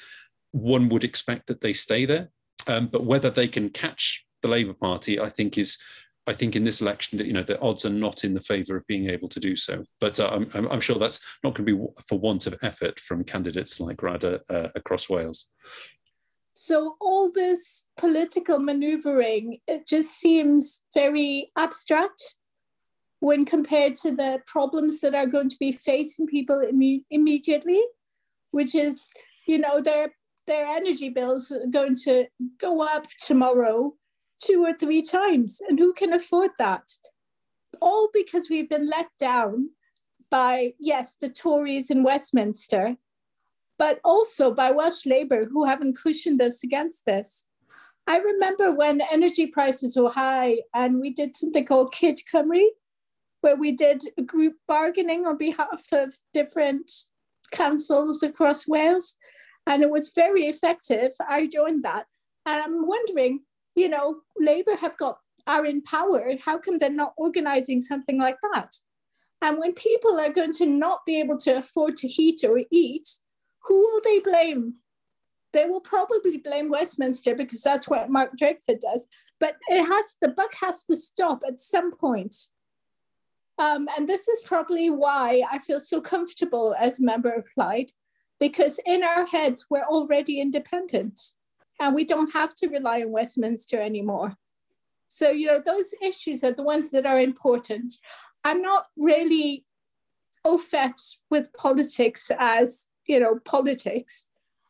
[0.52, 2.30] one would expect that they stay there.
[2.66, 5.78] Um, but whether they can catch the Labour Party, I think is
[6.26, 8.76] I think in this election that you know the odds are not in the favour
[8.76, 9.84] of being able to do so.
[10.00, 13.24] But uh, I'm, I'm, sure that's not going to be for want of effort from
[13.24, 15.48] candidates like Radha uh, across Wales.
[16.54, 22.36] So all this political manoeuvring it just seems very abstract
[23.20, 27.80] when compared to the problems that are going to be facing people Im- immediately,
[28.50, 29.08] which is
[29.46, 30.14] you know their
[30.46, 32.26] their energy bills are going to
[32.58, 33.94] go up tomorrow
[34.38, 35.60] two or three times.
[35.68, 36.92] And who can afford that?
[37.80, 39.70] All because we've been let down
[40.30, 42.96] by, yes, the Tories in Westminster,
[43.78, 47.44] but also by Welsh Labour, who haven't cushioned us against this.
[48.06, 52.66] I remember when energy prices were high and we did something called Cyd Cymru,
[53.40, 56.90] where we did group bargaining on behalf of different
[57.50, 59.16] councils across Wales.
[59.66, 61.12] And it was very effective.
[61.26, 62.06] I joined that.
[62.44, 63.40] And I'm wondering
[63.74, 66.26] you know, Labour have got are in power.
[66.42, 68.74] How come they're not organizing something like that?
[69.42, 73.06] And when people are going to not be able to afford to heat or eat,
[73.64, 74.74] who will they blame?
[75.52, 79.06] They will probably blame Westminster because that's what Mark Drakeford does.
[79.40, 82.34] But it has the buck has to stop at some point.
[83.58, 87.92] Um, and this is probably why I feel so comfortable as a member of Plaid,
[88.40, 91.20] because in our heads we're already independent
[91.80, 94.36] and we don't have to rely on Westminster anymore.
[95.06, 97.92] So, you know, those issues are the ones that are important.
[98.42, 99.64] I'm not really
[100.44, 101.00] au fait
[101.30, 104.26] with politics as, you know, politics.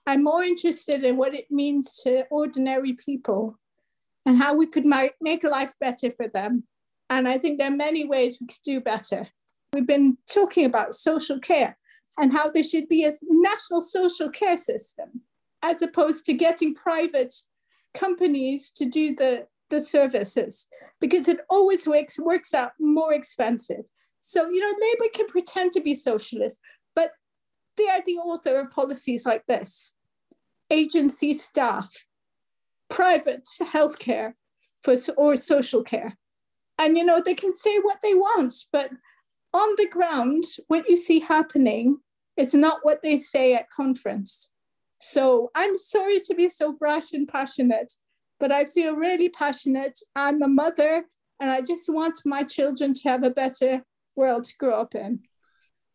[0.06, 3.58] I'm more interested in what it means to ordinary people
[4.26, 6.64] and how we could make life better for them.
[7.10, 9.28] And I think there are many ways we could do better.
[9.72, 11.76] We've been talking about social care
[12.18, 15.22] and how there should be a national social care system
[15.62, 17.34] as opposed to getting private
[17.94, 20.68] companies to do the, the services
[21.00, 23.84] because it always works, works out more expensive.
[24.20, 26.60] So, you know, Labour can pretend to be socialist,
[27.76, 29.94] they are the author of policies like this
[30.70, 32.06] agency staff,
[32.88, 34.32] private healthcare
[34.82, 36.16] for, or social care.
[36.78, 38.90] And, you know, they can say what they want, but
[39.52, 41.98] on the ground, what you see happening
[42.36, 44.52] is not what they say at conference.
[45.00, 47.92] So I'm sorry to be so brash and passionate,
[48.40, 49.98] but I feel really passionate.
[50.16, 51.04] I'm a mother
[51.40, 53.82] and I just want my children to have a better
[54.16, 55.20] world to grow up in.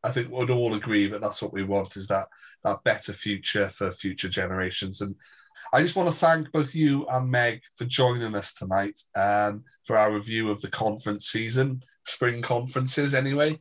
[0.03, 2.27] I think we'd all agree that that's what we want is that
[2.63, 5.01] that better future for future generations.
[5.01, 5.15] And
[5.73, 9.97] I just want to thank both you and Meg for joining us tonight um, for
[9.97, 13.59] our review of the conference season, spring conferences anyway.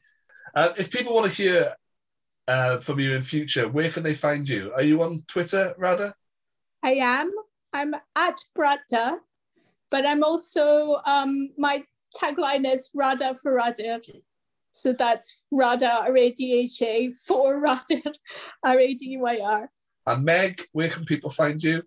[0.54, 1.74] Uh, if people want to hear
[2.46, 4.72] uh, from you in future, where can they find you?
[4.74, 6.14] Are you on Twitter, Radha?
[6.82, 7.32] I am.
[7.72, 9.18] I'm at Radha,
[9.90, 11.84] but I'm also, um, my
[12.16, 14.00] tagline is Radha for Radyr.
[14.80, 18.14] So that's Radha, R A D H A, for Radyr,
[18.64, 19.70] R A D Y R.
[20.06, 21.82] And Meg, where can people find you?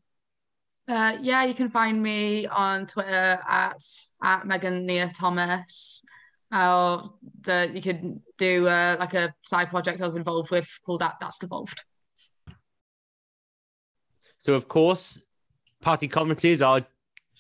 [0.88, 3.82] Uh, yeah, you can find me on Twitter at,
[4.24, 6.04] at Megan Nia Thomas
[6.54, 11.02] or that you could do uh, like a side project I was involved with called
[11.02, 11.84] that That's Devolved.
[14.40, 15.22] So of course,
[15.82, 16.86] party conferences are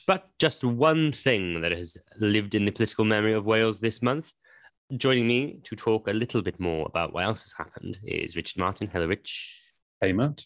[0.07, 4.33] but just one thing that has lived in the political memory of Wales this month.
[4.97, 8.59] Joining me to talk a little bit more about what else has happened is Richard
[8.59, 8.87] Martin.
[8.91, 9.55] Hello, Rich.
[10.01, 10.43] Hey, Matt.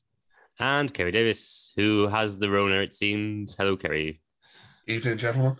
[0.59, 3.55] And Kerry Davis, who has the Rona, it seems.
[3.55, 4.21] Hello, Kerry.
[4.87, 5.57] Evening, gentlemen.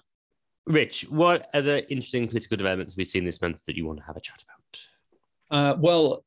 [0.68, 4.18] Rich, what other interesting political developments we've seen this month that you want to have
[4.18, 5.58] a chat about?
[5.58, 6.24] Uh, well,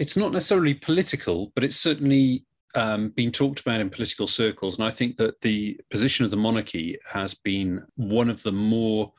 [0.00, 2.44] it's not necessarily political, but it's certainly
[2.74, 4.78] um, been talked about in political circles.
[4.78, 9.12] And I think that the position of the monarchy has been one of the more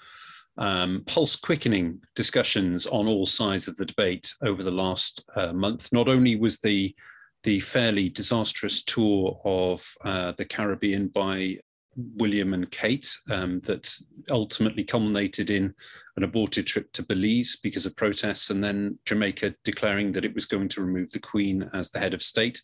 [0.57, 5.91] um, pulse quickening discussions on all sides of the debate over the last uh, month.
[5.91, 6.95] Not only was the
[7.43, 11.57] the fairly disastrous tour of uh, the Caribbean by
[11.95, 13.93] William and Kate um, that
[14.29, 15.73] ultimately culminated in
[16.17, 20.45] an aborted trip to Belize because of protests, and then Jamaica declaring that it was
[20.45, 22.61] going to remove the Queen as the head of state.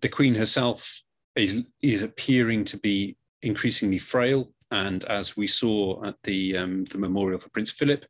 [0.00, 1.00] The Queen herself
[1.34, 6.98] is, is appearing to be increasingly frail, and as we saw at the, um, the
[6.98, 8.04] memorial for Prince Philip,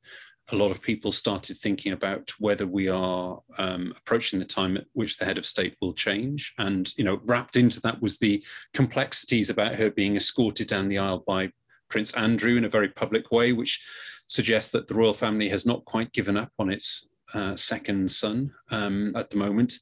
[0.53, 4.87] a lot of people started thinking about whether we are um, approaching the time at
[4.92, 6.55] which the head of state will change.
[6.59, 10.99] And, you know, wrapped into that was the complexities about her being escorted down the
[10.99, 11.51] aisle by
[11.88, 13.85] Prince Andrew in a very public way, which
[14.29, 18.53] suggests that the royal family has not quite given up on its uh, second son
[18.71, 19.75] um, at the moment.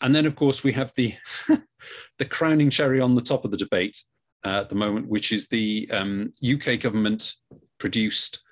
[0.00, 1.14] And then, of course, we have the
[2.18, 4.02] the crowning cherry on the top of the debate
[4.44, 7.34] uh, at the moment, which is the um, UK government
[7.78, 8.42] produced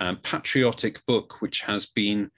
[0.00, 2.30] um, patriotic book, which has been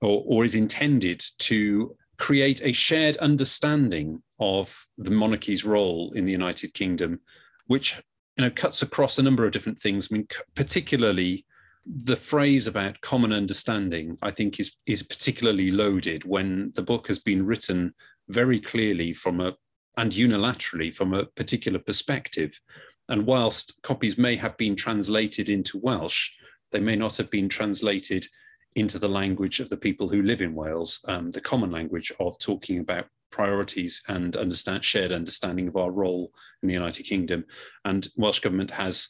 [0.00, 6.32] or, or is intended to create a shared understanding of the monarchy's role in the
[6.32, 7.20] United Kingdom,
[7.66, 8.00] which
[8.36, 10.08] you know cuts across a number of different things.
[10.10, 11.44] I mean, particularly
[11.86, 17.18] the phrase about common understanding, I think, is is particularly loaded when the book has
[17.18, 17.94] been written
[18.28, 19.54] very clearly from a
[19.98, 22.58] and unilaterally from a particular perspective.
[23.08, 26.30] And whilst copies may have been translated into Welsh,
[26.70, 28.24] they may not have been translated
[28.76, 32.38] into the language of the people who live in Wales, um, the common language of
[32.38, 36.30] talking about priorities and understand, shared understanding of our role
[36.62, 37.44] in the United Kingdom.
[37.84, 39.08] And Welsh Government has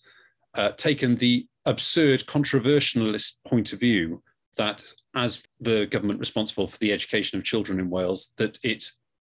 [0.55, 4.23] uh, taken the absurd controversialist point of view
[4.57, 4.83] that
[5.15, 8.91] as the government responsible for the education of children in Wales, that it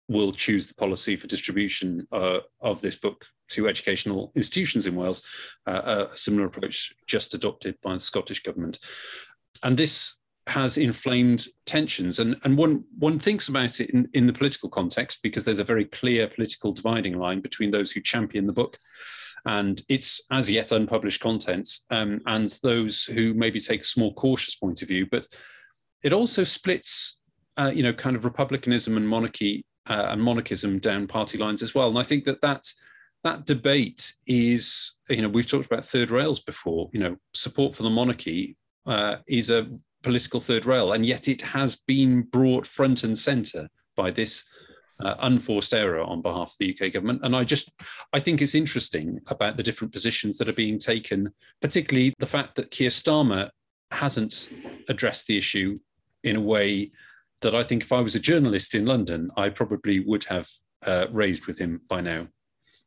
[0.08, 5.22] will choose the policy for distribution uh, of this book to educational institutions in Wales,
[5.66, 8.78] uh, a similar approach just adopted by the Scottish government.
[9.62, 10.14] And this
[10.48, 12.20] has inflamed tensions.
[12.20, 15.64] And, and one, one thinks about it in, in the political context because there's a
[15.64, 18.78] very clear political dividing line between those who champion the book
[19.44, 24.56] and its as yet unpublished contents um, and those who maybe take a small cautious
[24.56, 25.06] point of view.
[25.10, 25.26] But
[26.02, 27.20] it also splits,
[27.56, 31.74] uh, you know, kind of republicanism and monarchy uh, and monarchism down party lines as
[31.74, 31.88] well.
[31.88, 32.66] And I think that that
[33.24, 36.88] that debate is, you know, we've talked about third rails before.
[36.92, 39.68] You know, support for the monarchy uh, is a
[40.02, 44.44] political third rail, and yet it has been brought front and centre by this
[45.00, 47.20] uh, unforced error on behalf of the UK government.
[47.22, 47.70] And I just,
[48.12, 52.54] I think it's interesting about the different positions that are being taken, particularly the fact
[52.56, 53.50] that Keir Starmer
[53.90, 54.48] hasn't
[54.88, 55.78] addressed the issue
[56.24, 56.90] in a way
[57.42, 60.48] that I think if I was a journalist in London, I probably would have
[60.84, 62.28] uh, raised with him by now.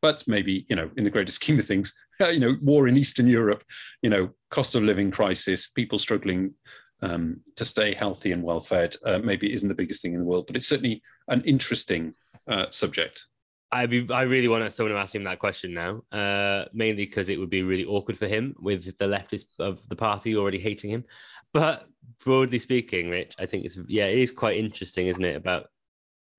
[0.02, 3.28] But maybe, you know, in the greater scheme of things, you know, war in Eastern
[3.28, 3.64] Europe,
[4.02, 6.54] you know, cost of living crisis, people struggling
[7.02, 10.26] um, to stay healthy and well fed, uh, maybe isn't the biggest thing in the
[10.26, 12.14] world, but it's certainly an interesting
[12.48, 13.26] uh, subject.
[13.72, 17.40] I I really want someone to ask him that question now, uh, mainly because it
[17.40, 21.06] would be really awkward for him with the leftists of the party already hating him.
[21.54, 21.88] But
[22.24, 25.68] broadly speaking, Rich, I think it's yeah, it is quite interesting, isn't it, about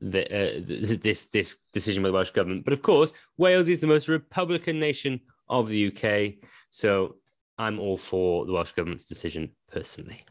[0.01, 2.65] the, uh, this this decision by the Welsh government.
[2.65, 7.17] But of course, Wales is the most Republican nation of the UK, so
[7.59, 10.25] I'm all for the Welsh government's decision personally.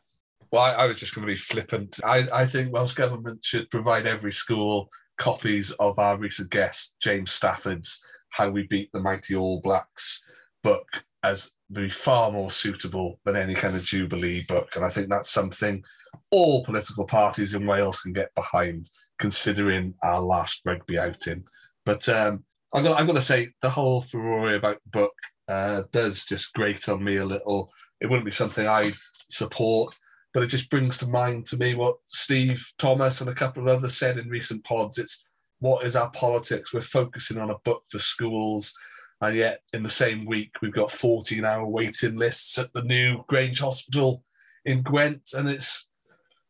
[0.52, 2.00] Well, I, I was just going to be flippant.
[2.04, 7.32] I, I think Welsh government should provide every school copies of our recent guest James
[7.32, 10.24] Stafford's "How We Beat the Mighty All Blacks"
[10.64, 14.76] book as be far more suitable than any kind of Jubilee book.
[14.76, 15.84] And I think that's something
[16.32, 21.44] all political parties in Wales can get behind, considering our last rugby outing.
[21.86, 25.14] But um, I'm going to say the whole furore about book
[25.48, 27.72] uh, does just grate on me a little.
[28.00, 28.94] It wouldn't be something I'd
[29.30, 29.96] support,
[30.34, 33.70] but it just brings to mind to me what Steve Thomas and a couple of
[33.70, 34.98] others said in recent pods.
[34.98, 35.24] It's
[35.60, 36.74] what is our politics?
[36.74, 38.74] We're focusing on a book for schools
[39.22, 43.24] and yet, in the same week, we've got 14 hour waiting lists at the new
[43.28, 44.24] Grange Hospital
[44.64, 45.32] in Gwent.
[45.34, 45.90] And it's,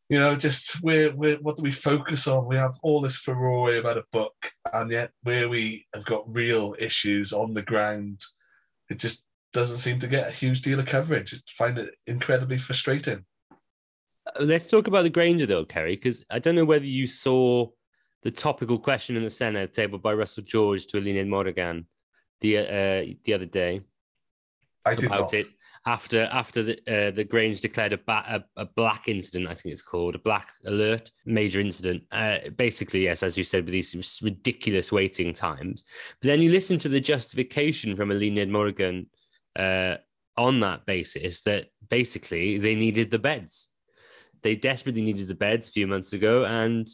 [0.08, 2.48] you know, just we're, we're what do we focus on?
[2.48, 4.36] We have all this furore about a book,
[4.72, 8.22] and yet where we have got real issues on the ground,
[8.90, 11.34] it just doesn't seem to get a huge deal of coverage.
[11.34, 13.26] I find it incredibly frustrating.
[14.36, 17.68] Uh, let's talk about the Granger, though, Kerry, because I don't know whether you saw
[18.24, 21.86] the topical question in the Senedd tabled by Russell George to Eluned Morgan
[22.42, 23.82] the uh, the other day
[24.86, 25.48] I about it
[25.86, 29.50] after after the uh, the Grange declared a, ba- a, a black incident.
[29.50, 32.04] I think it's called a black alert, major incident.
[32.12, 35.84] Uh, basically, yes, as you said, with these ridiculous waiting times.
[36.22, 39.08] But then you listen to the justification from Eluned Morgan
[39.56, 39.96] uh,
[40.38, 43.70] on that basis that basically they needed the beds.
[44.42, 46.88] They desperately needed the beds a few months ago, and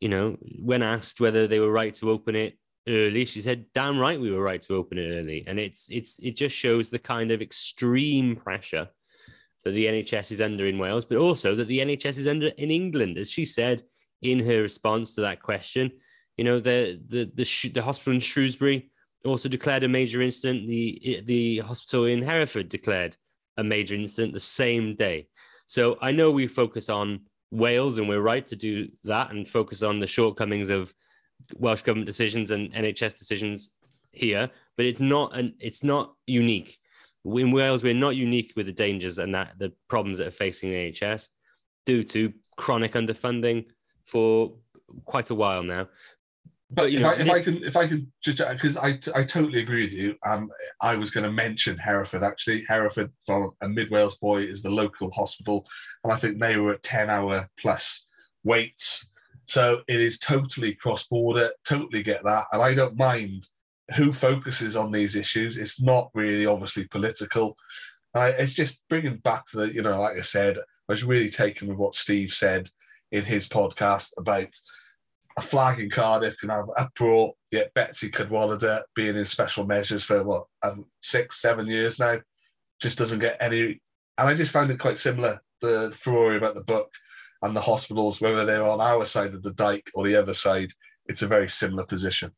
[0.00, 2.58] you know, when asked whether they were right to open it
[2.88, 3.24] early.
[3.24, 6.36] She said, "Damn right, we were right to open it early," and it's it's it
[6.36, 8.88] just shows the kind of extreme pressure
[9.64, 12.70] that the NHS is under in Wales, but also that the NHS is under in
[12.70, 13.82] England, as she said
[14.22, 15.90] in her response to that question.
[16.36, 18.90] You know, the the the, the hospital in Shrewsbury
[19.24, 20.66] also declared a major incident.
[20.66, 23.16] The the hospital in Hereford declared
[23.56, 25.28] a major incident the same day.
[25.70, 27.20] So I know we focus on
[27.52, 30.92] Wales, and we're right to do that and focus on the shortcomings of
[31.58, 33.70] Welsh government decisions and NHS decisions
[34.10, 36.76] here, but it's not an it's not unique.
[37.24, 40.70] In Wales, we're not unique with the dangers and that the problems that are facing
[40.70, 41.28] the NHS
[41.86, 43.66] due to chronic underfunding
[44.08, 44.56] for
[45.04, 45.86] quite a while now.
[46.72, 49.60] But, if, know, I, if I can, if I can just, because I, I totally
[49.60, 50.14] agree with you.
[50.24, 50.50] Um,
[50.80, 52.64] I was going to mention Hereford actually.
[52.68, 55.66] Hereford, from a Mid Wales boy, is the local hospital,
[56.04, 58.06] and I think they were at ten hour plus
[58.44, 59.08] waits.
[59.46, 61.50] So it is totally cross border.
[61.66, 63.48] Totally get that, and I don't mind
[63.96, 65.58] who focuses on these issues.
[65.58, 67.56] It's not really obviously political.
[68.14, 71.30] Uh, it's just bringing back to the, you know, like I said, I was really
[71.30, 72.68] taken with what Steve said
[73.10, 74.54] in his podcast about
[75.40, 77.32] a flag in Cardiff can have uproar.
[77.50, 82.18] Yet Betsi Cadwaladr being in special measures for what um, six, seven years now,
[82.80, 83.80] just doesn't get any.
[84.18, 85.40] And I just found it quite similar.
[85.60, 86.90] The furore about the book
[87.42, 90.70] and the hospitals, whether they're on our side of the dike or the other side,
[91.06, 92.32] it's a very similar position.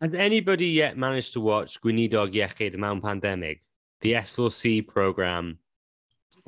[0.00, 3.62] Has anybody yet managed to watch Gweinidog Iechyd Mewn Pandemic,
[4.00, 5.58] the S4C program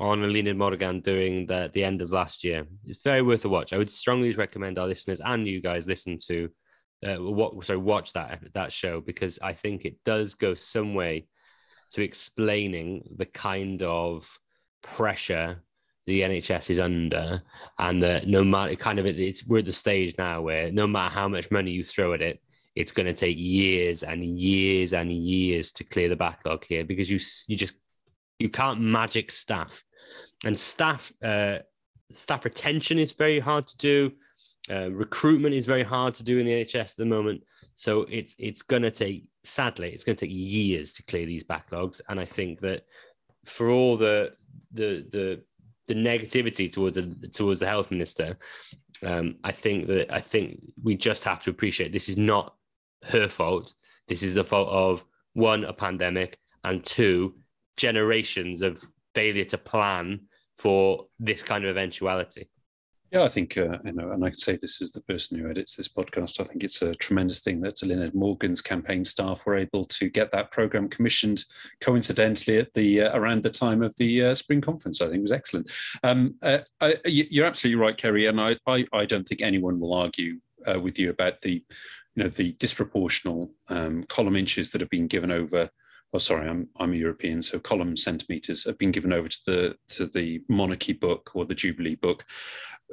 [0.00, 2.66] on Eluned Morgan doing the, the end of last year.
[2.84, 3.72] It's very worth a watch.
[3.72, 6.50] I would strongly recommend our listeners and you guys listen to
[7.06, 11.28] uh, what sorry watch that that show because I think it does go some way
[11.92, 14.28] to explaining the kind of
[14.82, 15.62] pressure
[16.06, 17.42] the NHS is under,
[17.78, 21.12] and that no matter kind of it's we're at the stage now where no matter
[21.12, 22.40] how much money you throw at it,
[22.74, 27.08] it's going to take years and years and years to clear the backlog here because
[27.08, 27.74] you you just
[28.38, 29.82] you can't magic staff
[30.44, 31.58] and staff uh,
[32.10, 34.12] staff retention is very hard to do.
[34.70, 37.42] Uh, recruitment is very hard to do in the NHS at the moment.
[37.74, 41.44] So it's it's going to take, sadly, it's going to take years to clear these
[41.44, 42.00] backlogs.
[42.08, 42.84] And I think that
[43.44, 44.34] for all the
[44.72, 45.42] the the
[45.86, 48.38] the negativity towards a, towards the health minister,
[49.04, 52.54] um, I think that I think we just have to appreciate this is not
[53.04, 53.74] her fault.
[54.08, 57.34] This is the fault of one a pandemic and two
[57.76, 58.82] generations of
[59.14, 60.20] failure to plan
[60.60, 62.50] for this kind of eventuality.
[63.10, 65.74] Yeah, I think, uh, you know, and I say this as the person who edits
[65.74, 66.38] this podcast.
[66.38, 70.30] I think it's a tremendous thing that Eluned Morgan's campaign staff were able to get
[70.30, 71.44] that program commissioned
[71.80, 75.00] coincidentally at the uh, around the time of the uh, spring conference.
[75.00, 75.72] I think was excellent.
[76.04, 79.94] Um, uh, I, you're absolutely right, Kerry, and I, I, I don't think anyone will
[79.94, 80.38] argue
[80.68, 81.64] uh, with you about the,
[82.14, 85.68] you know, the disproportional um, column inches that have been given over
[86.12, 89.74] oh sorry i'm i'm a european so column centimeters have been given over to the
[89.88, 92.24] to the monarchy book or the jubilee book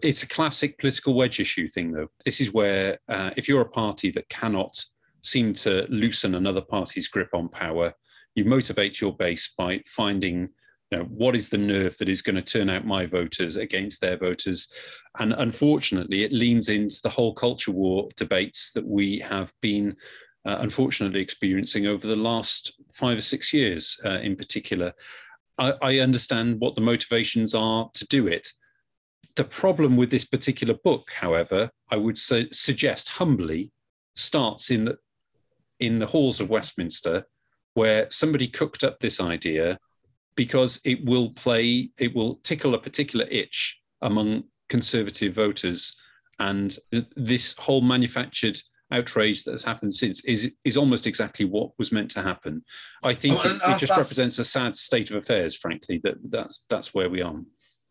[0.03, 3.69] it's a classic political wedge issue thing though this is where uh, if you're a
[3.69, 4.77] party that cannot
[5.23, 7.93] seem to loosen another party's grip on power
[8.35, 10.49] you motivate your base by finding
[10.91, 13.99] you know, what is the nerve that is going to turn out my voters against
[13.99, 14.71] their voters?
[15.19, 19.97] And unfortunately, it leans into the whole culture war debates that we have been
[20.45, 24.93] uh, unfortunately experiencing over the last five or six years uh, in particular.
[25.57, 28.47] I, I, understand what the motivations are to do it.
[29.35, 33.71] The problem with this particular book, however, I would say, suggest humbly,
[34.15, 34.97] starts in the,
[35.79, 37.25] in the halls of Westminster,
[37.73, 39.77] where somebody cooked up this idea
[40.35, 45.95] because it will play, it will tickle a particular itch among conservative voters.
[46.39, 46.77] And
[47.15, 48.59] this whole manufactured
[48.91, 52.63] outrage that has happened since is is almost exactly what was meant to happen.
[53.03, 55.99] I think oh, it, it, just represents a sad state of affairs, frankly.
[56.03, 57.35] That that's that's where we are.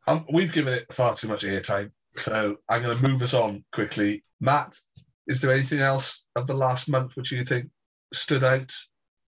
[0.09, 3.65] Um, we've given it far too much airtime, so I'm going to move us on
[3.73, 4.25] quickly.
[4.41, 4.79] Matt,
[5.27, 7.71] is there anything else of the last month which you think
[8.13, 8.73] stood out?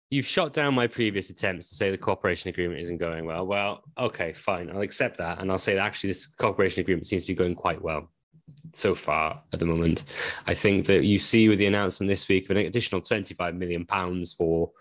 [0.09, 3.47] You've shot down my previous attempts to say the cooperation agreement isn't going well.
[3.47, 4.69] Well, okay, fine.
[4.69, 5.39] I'll accept that.
[5.39, 8.11] And I'll say that actually this cooperation agreement seems to be going quite well
[8.73, 10.05] so far at the moment.
[10.47, 13.85] I think that you see with the announcement this week of an additional 25 million
[13.85, 14.71] pounds for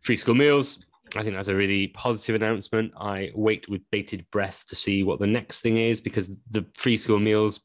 [0.00, 0.84] free school meals.
[1.14, 2.92] I think that's a really positive announcement.
[2.98, 6.96] I wait with bated breath to see what the next thing is because the free
[6.96, 7.60] school meals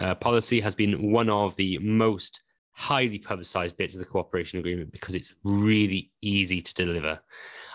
[0.00, 4.90] uh, policy has been one of the most highly publicized bits of the cooperation agreement
[4.92, 7.20] because it's really easy to deliver.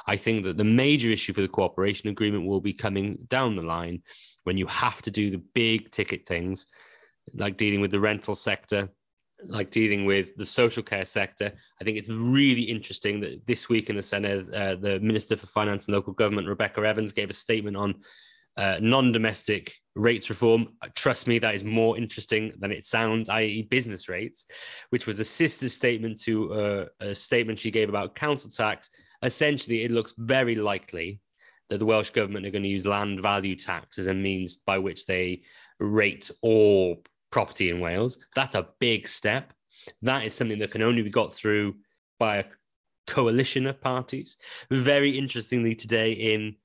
[0.07, 3.63] I think that the major issue for the cooperation agreement will be coming down the
[3.63, 4.01] line
[4.43, 6.67] when you have to do the big ticket things
[7.33, 8.89] like dealing with the rental sector
[9.43, 11.51] like dealing with the social care sector.
[11.79, 15.47] I think it's really interesting that this week in the Senedd, uh, the Minister for
[15.47, 17.95] Finance and Local Government, Rebecca Evans, gave a statement on
[18.57, 20.69] uh, non-domestic rates reform.
[20.81, 24.45] Uh, trust me, that is more interesting than it sounds, i.e., business rates,
[24.89, 28.89] which was a sister statement to uh, a statement she gave about council tax.
[29.23, 31.21] Essentially, it looks very likely
[31.69, 34.77] that the Welsh government are going to use land value tax as a means by
[34.77, 35.41] which they
[35.79, 38.19] rate all property in Wales.
[38.35, 39.51] That's a big step.
[40.01, 41.75] That is something that can only be got through
[42.19, 42.45] by a
[43.07, 44.37] coalition of parties.
[44.69, 46.55] Very interestingly, today in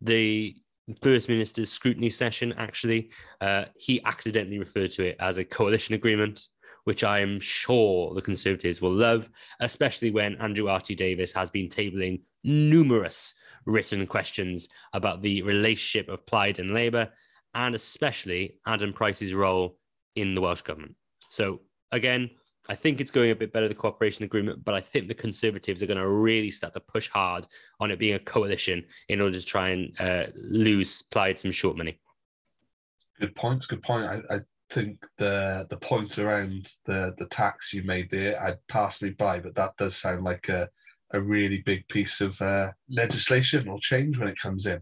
[0.00, 0.56] the
[1.02, 6.46] First Minister's scrutiny session, actually, uh, he accidentally referred to it as a coalition agreement,
[6.84, 9.30] which I am sure the Conservatives will love,
[9.60, 13.34] especially when Andrew RT Davies has been tabling numerous
[13.66, 17.08] written questions about the relationship of Plaid and Labour,
[17.54, 19.78] and especially Adam Price's role
[20.16, 20.94] in the Welsh government.
[21.28, 21.60] So,
[21.92, 22.30] again,
[22.68, 25.82] I think it's going a bit better, the cooperation agreement, but I think the Conservatives
[25.82, 27.46] are going to really start to push hard
[27.80, 31.76] on it being a coalition in order to try and uh, lose Plaid some short
[31.76, 31.98] money.
[33.18, 33.66] Good point.
[33.68, 34.04] Good point.
[34.04, 34.40] I, I
[34.72, 39.40] think the the point around the the tax you made there, I'd pass me by,
[39.40, 40.68] but that does sound like a
[41.12, 44.80] a really big piece of uh, legislation or change when it comes in.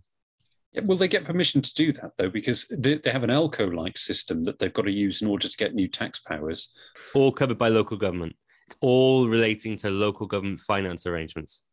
[0.72, 2.30] Yeah, will they get permission to do that though?
[2.30, 5.57] Because they, they have an LCO-like system that they've got to use in order to
[5.57, 6.72] get new tax powers.
[7.14, 8.36] All covered by local government.
[8.68, 11.64] It's all relating to local government finance arrangements.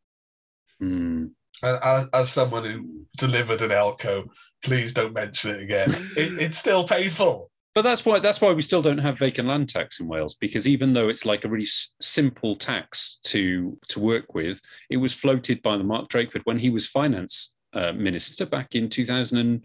[0.80, 1.26] Hmm.
[1.64, 4.26] As, as someone who delivered an LCO,
[4.64, 5.90] please don't mention it again.
[6.16, 7.52] it, it's still painful.
[7.78, 10.68] But that's why that's why we still don't have vacant land tax in Wales because
[10.68, 14.60] even though it's like a really s- simple tax to to work with,
[14.90, 18.90] it was floated by the Mark Drakeford when he was finance uh, minister back in
[18.90, 19.64] 2000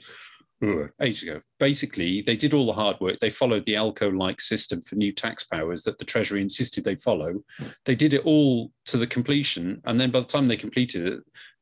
[0.63, 1.41] uh, ages ago.
[1.59, 3.19] Basically, they did all the hard work.
[3.19, 7.43] They followed the LCO-like system for new tax powers that the Treasury insisted they follow.
[7.87, 11.21] They did it all to the completion, and then by the time they completed it,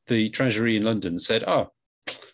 [0.08, 1.70] the Treasury in London said, "Oh,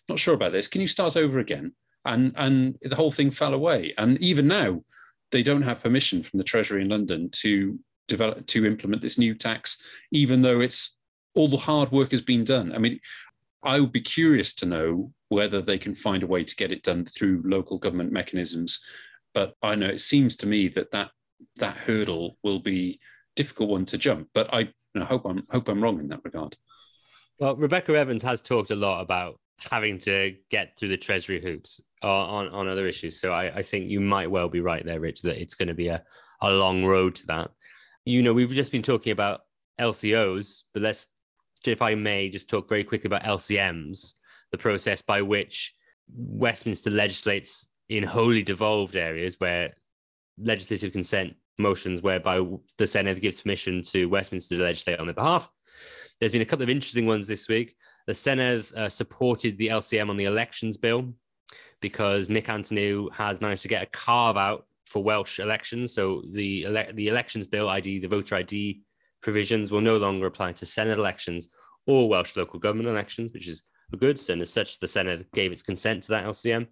[0.09, 0.69] not sure about this.
[0.69, 1.75] Can you start over again?"
[2.07, 3.93] And and the whole thing fell away.
[3.99, 4.83] And even now,
[5.33, 7.79] they don't have permission from the Treasury in London to
[8.09, 9.79] develop to implement this new tax,
[10.13, 10.97] even though it's
[11.35, 12.73] all the hard work has been done.
[12.73, 12.99] I mean,
[13.63, 16.85] I would be curious to know whether they can find a way to get it
[16.85, 18.81] done through local government mechanisms.
[19.35, 21.11] But I know it seems to me that that
[21.57, 23.01] that hurdle will be
[23.35, 24.29] difficult one to jump.
[24.33, 26.57] But I you know, hope I'm hope I'm wrong in that regard.
[27.39, 31.81] Well, Rebecca Evans has talked a lot about having to get through the treasury hoops
[32.03, 33.20] on, on other issues.
[33.20, 35.74] So I, I think you might well be right there, Rich, that it's going to
[35.74, 36.03] be a,
[36.40, 37.51] a long road to that.
[38.05, 39.40] You know, we've just been talking about
[39.80, 41.09] LCOs, but let's,
[41.66, 44.14] if I may, just talk very quickly about LCMs,
[44.53, 45.74] the process by which
[46.14, 49.74] Westminster legislates in wholly devolved areas where
[50.38, 55.51] legislative consent motions whereby the Senedd gives permission to Westminster to legislate on their behalf.
[56.20, 57.74] There's been a couple of interesting ones this week.
[58.07, 61.14] The Senedd uh, supported the LCM on the elections bill
[61.81, 65.93] because Mick Antoniw has managed to get a carve out for Welsh elections.
[65.93, 68.83] So the ele- the elections bill ID, the voter ID
[69.22, 71.49] provisions will no longer apply to Senedd elections
[71.87, 73.62] or Welsh local government elections, which is
[73.93, 74.20] a good.
[74.29, 76.66] And as such, the Senedd gave its consent to that LCM.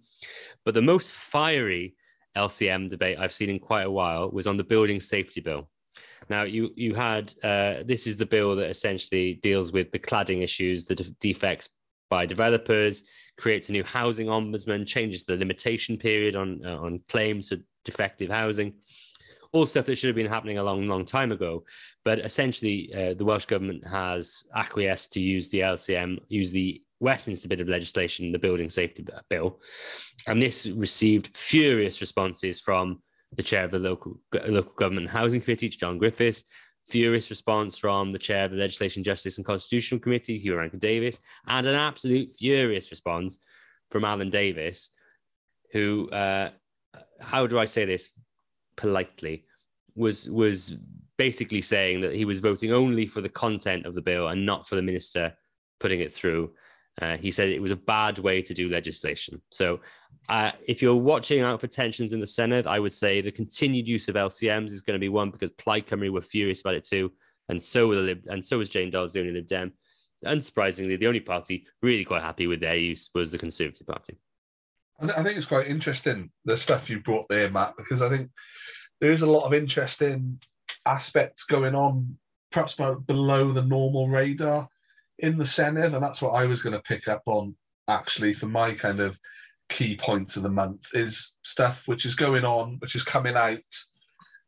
[0.63, 1.95] But the most fiery
[2.35, 5.69] LCM debate I've seen in quite a while was on the building safety bill.
[6.29, 10.41] Now, you you had uh, this is the bill that essentially deals with the cladding
[10.41, 11.69] issues, the de- defects
[12.09, 13.03] by developers,
[13.37, 18.29] creates a new housing ombudsman, changes the limitation period on uh, on claims for defective
[18.29, 18.73] housing,
[19.51, 21.63] all stuff that should have been happening a long, long time ago.
[22.03, 27.47] But essentially, uh, the Welsh government has acquiesced to use the LCM, use the Westminster
[27.47, 29.59] bit of legislation, the Building Safety Bill,
[30.27, 33.01] and this received furious responses from
[33.35, 36.43] the chair of the local local government housing committee, John Griffiths.
[36.87, 41.65] Furious response from the chair of the Legislation, Justice and Constitutional Committee, Huw Irranca-Davies, and
[41.65, 43.39] an absolute furious response
[43.89, 44.89] from Alun Davies,
[45.71, 46.51] who, uh,
[47.19, 48.11] how do I say this
[48.75, 49.45] politely,
[49.95, 50.75] was was
[51.17, 54.67] basically saying that he was voting only for the content of the bill and not
[54.67, 55.33] for the minister
[55.79, 56.53] putting it through.
[57.01, 59.41] Uh, he said it was a bad way to do legislation.
[59.51, 59.81] So,
[60.29, 63.87] uh, if you're watching out for tensions in the Senedd, I would say the continued
[63.87, 66.85] use of LCMs is going to be one because Plaid Cymru were furious about it
[66.85, 67.11] too,
[67.49, 69.73] and so were the Lib- and so was Jane Dodds, the only Lib Dem.
[70.25, 74.17] Unsurprisingly, the only party really quite happy with their use was the Conservative Party.
[74.99, 78.31] I, I think it's quite interesting the stuff you brought there, Matt, because I think
[79.01, 80.39] there is a lot of interesting
[80.85, 82.17] aspects going on,
[82.51, 84.69] perhaps below the normal radar
[85.19, 87.55] in the Senedd, and that's what I was going to pick up on
[87.87, 89.19] actually for my kind of
[89.69, 93.59] key points of the month is stuff which is going on, which is coming out,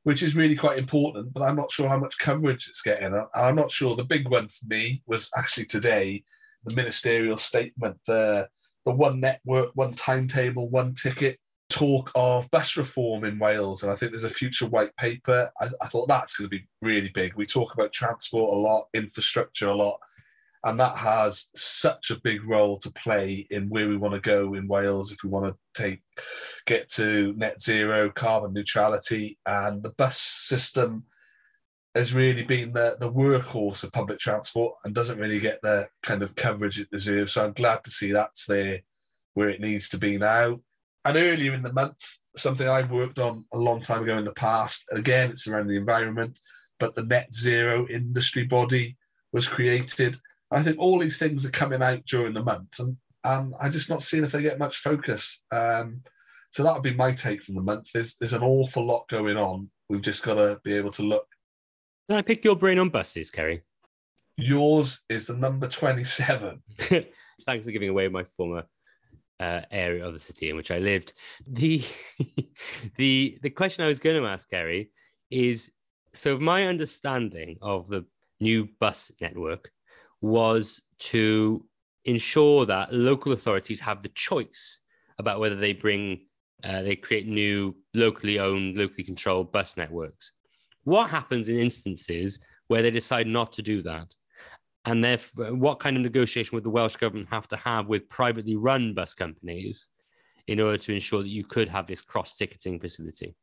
[0.04, 1.34] which is really quite important.
[1.34, 3.14] But I'm not sure how much coverage it's getting.
[3.14, 3.96] And I'm not sure.
[3.96, 6.24] The big one for me was actually today,
[6.66, 8.48] the ministerial statement, the
[8.86, 11.40] the one network, one timetable, one ticket
[11.70, 15.52] talk of bus reform in Wales, and I think there's a future white paper.
[15.60, 17.34] I, I thought that's going to be really big.
[17.36, 20.00] We talk about transport a lot, infrastructure a lot,
[20.68, 24.54] and that has such a big role to play in where we want to go
[24.54, 26.02] in Wales if we want to take
[26.66, 29.40] get to net zero carbon neutrality.
[29.46, 31.06] And the bus system
[31.96, 36.22] has really been the, the workhorse of public transport and doesn't really get the kind
[36.22, 37.32] of coverage it deserves.
[37.32, 38.82] So I'm glad to see that's there
[39.36, 40.60] where it needs to be now.
[41.06, 42.04] And earlier in the month,
[42.36, 45.78] something I worked on a long time ago in the past, again, it's around the
[45.78, 46.42] environment,
[46.78, 48.98] but the net zero industry body
[49.32, 50.18] was created.
[50.52, 53.90] I think all these things are coming out during the month, and, and I'm just
[53.90, 55.44] not seeing if they get much focus.
[55.52, 56.02] Um,
[56.52, 57.92] so that would be my take from the month.
[57.94, 59.70] There's there's an awful lot going on.
[59.90, 61.28] We've just got to be able to look
[62.10, 63.64] Can I pick your brain on buses, Kerry?
[64.38, 66.62] Yours is the number 27.
[67.46, 68.66] Thanks for giving away my former
[69.40, 71.14] uh, area of the city in which I lived.
[71.46, 71.84] The
[72.98, 74.92] the the question I was going to ask Kerry
[75.30, 75.72] is
[76.14, 78.06] so my understanding of the
[78.40, 79.72] new bus network
[80.22, 81.66] was to
[82.06, 84.80] ensure that local authorities have the choice
[85.20, 86.22] about whether they bring
[86.64, 90.32] uh, they create new locally owned locally controlled bus networks.
[90.86, 94.16] What happens in instances where they decide not to do that?
[94.86, 95.06] And
[95.60, 99.14] what kind of negotiation would the welsh government have to have with privately run bus
[99.14, 99.90] companies
[100.48, 103.36] in order to ensure that you could have this cross ticketing facility?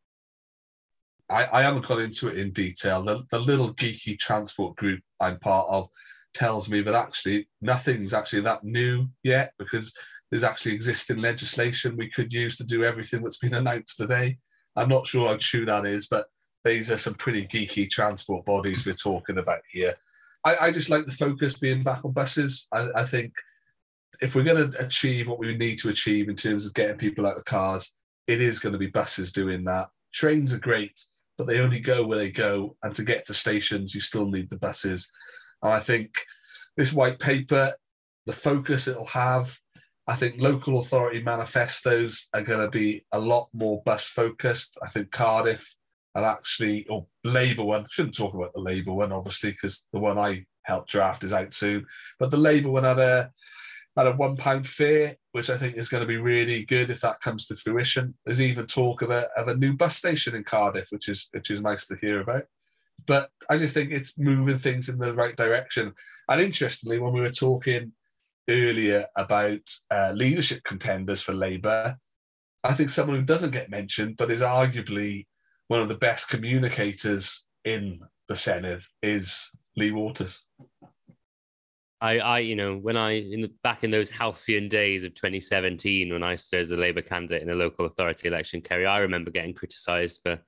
[1.28, 3.02] I, I haven't gone into it in detail.
[3.02, 5.88] The, the little geeky transport group I'm part of
[6.34, 9.94] tells me that actually nothing's actually that new yet because
[10.30, 14.38] there's actually existing legislation we could use to do everything that's been announced today.
[14.76, 16.26] I'm not sure how true that is, but
[16.64, 19.94] these are some pretty geeky transport bodies we're talking about here.
[20.44, 22.66] I, I just like the focus being back on buses.
[22.72, 23.32] I, I think
[24.20, 27.26] if we're going to achieve what we need to achieve in terms of getting people
[27.26, 27.92] out of cars,
[28.26, 29.88] it is going to be buses doing that.
[30.12, 31.00] Trains are great,
[31.36, 32.76] but they only go where they go.
[32.82, 35.10] And to get to stations, you still need the buses.
[35.62, 36.20] And I think
[36.76, 37.74] this white paper,
[38.26, 39.58] the focus it'll have,
[40.06, 44.76] I think local authority manifestos are going to be a lot more bus focused.
[44.82, 45.74] I think Cardiff
[46.14, 50.18] and actually, or Labour one, shouldn't talk about the Labour one, obviously, because the one
[50.18, 51.86] I helped draft is out soon.
[52.18, 53.30] But the Labour one had a
[53.96, 57.00] at a one pound fare, which I think is going to be really good if
[57.00, 58.14] that comes to fruition.
[58.24, 61.50] There's even talk of a of a new bus station in Cardiff, which is which
[61.50, 62.44] is nice to hear about.
[63.06, 65.92] But I just think it's moving things in the right direction.
[66.28, 67.92] And interestingly, when we were talking
[68.48, 71.96] earlier about uh, leadership contenders for Labour,
[72.62, 75.26] I think someone who doesn't get mentioned, but is arguably
[75.68, 80.42] one of the best communicators in the Senedd is Lee Waters.
[82.00, 86.12] I, I, you know, when I in the, back in those halcyon days of 2017,
[86.12, 89.30] when I stood as a Labour candidate in a local authority election, Kerry, I remember
[89.30, 90.38] getting criticised for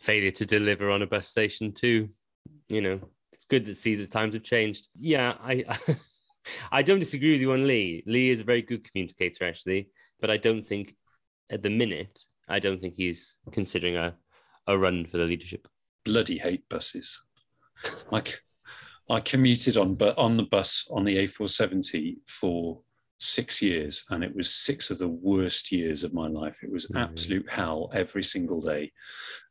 [0.00, 2.08] failure to deliver on a bus station too.
[2.68, 3.00] You know,
[3.32, 4.88] it's good to see the times have changed.
[4.98, 5.64] Yeah, I,
[6.72, 8.02] I don't disagree with you on Lee.
[8.06, 9.90] Lee is a very good communicator, actually,
[10.20, 10.96] but I don't think
[11.50, 14.14] at the minute, I don't think he's considering a,
[14.66, 15.68] a run for the leadership.
[16.04, 17.22] Bloody hate buses.
[18.10, 18.40] Like
[19.08, 22.80] I commuted on but on the bus on the A470 for
[23.20, 26.62] six years, and it was six of the worst years of my life.
[26.62, 27.02] It was Mhm.
[27.02, 28.92] absolute hell every single day.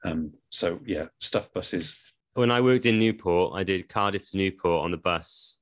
[0.03, 1.95] Um, so yeah, stuff buses.
[2.33, 5.59] When I worked in Newport, I did Cardiff to Newport on the bus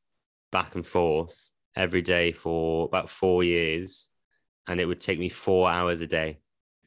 [0.51, 4.09] back and forth every day for about four years.
[4.67, 6.39] And it would take me four hours a day.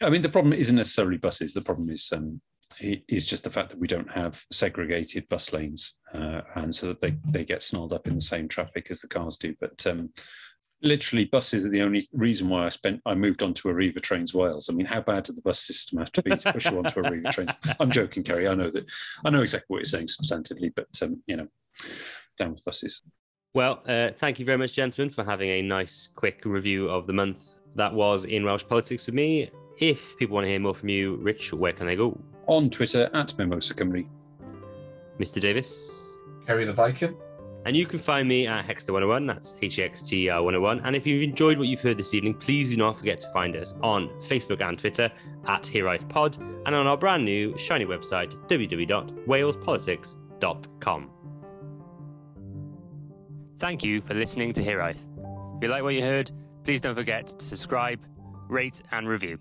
[0.02, 1.54] I mean, the problem isn't necessarily buses.
[1.54, 2.40] The problem is um,
[2.78, 7.00] is just the fact that we don't have segregated bus lanes, uh, and so that
[7.00, 9.54] they they get snarled up in the same traffic as the cars do.
[9.60, 10.12] But um,
[10.82, 14.34] literally, buses are the only reason why I spent I moved on to Arriva Trains
[14.34, 14.68] Wales.
[14.68, 17.02] I mean, how bad did the bus system have to be to push you onto
[17.02, 17.50] Arriva Trains?
[17.78, 18.48] I'm joking, Kerry.
[18.48, 18.88] I know that
[19.24, 21.48] I know exactly what you're saying substantively, but um, you know,
[22.36, 23.02] down with buses.
[23.52, 27.12] Well, uh, thank you very much, gentlemen, for having a nice, quick review of the
[27.12, 29.50] month that was in Welsh politics with me.
[29.78, 32.18] If people want to hear more from you, Rich, where can they go?
[32.46, 34.06] On Twitter at Mimosa Cymru.
[35.18, 35.40] Mr.
[35.40, 36.00] Davis.
[36.46, 37.16] Kerry the Viking.
[37.66, 40.80] And you can find me at Hexter101, that's H E X T R 101.
[40.80, 43.54] And if you've enjoyed what you've heard this evening, please do not forget to find
[43.54, 45.12] us on Facebook and Twitter
[45.46, 51.10] at HereI'vePod and on our brand new shiny website, www.walespolitics.com.
[53.58, 54.80] Thank you for listening to Here.
[54.80, 54.96] If
[55.60, 56.32] you like what you heard,
[56.64, 58.00] please don't forget to subscribe,
[58.48, 59.38] rate, and review.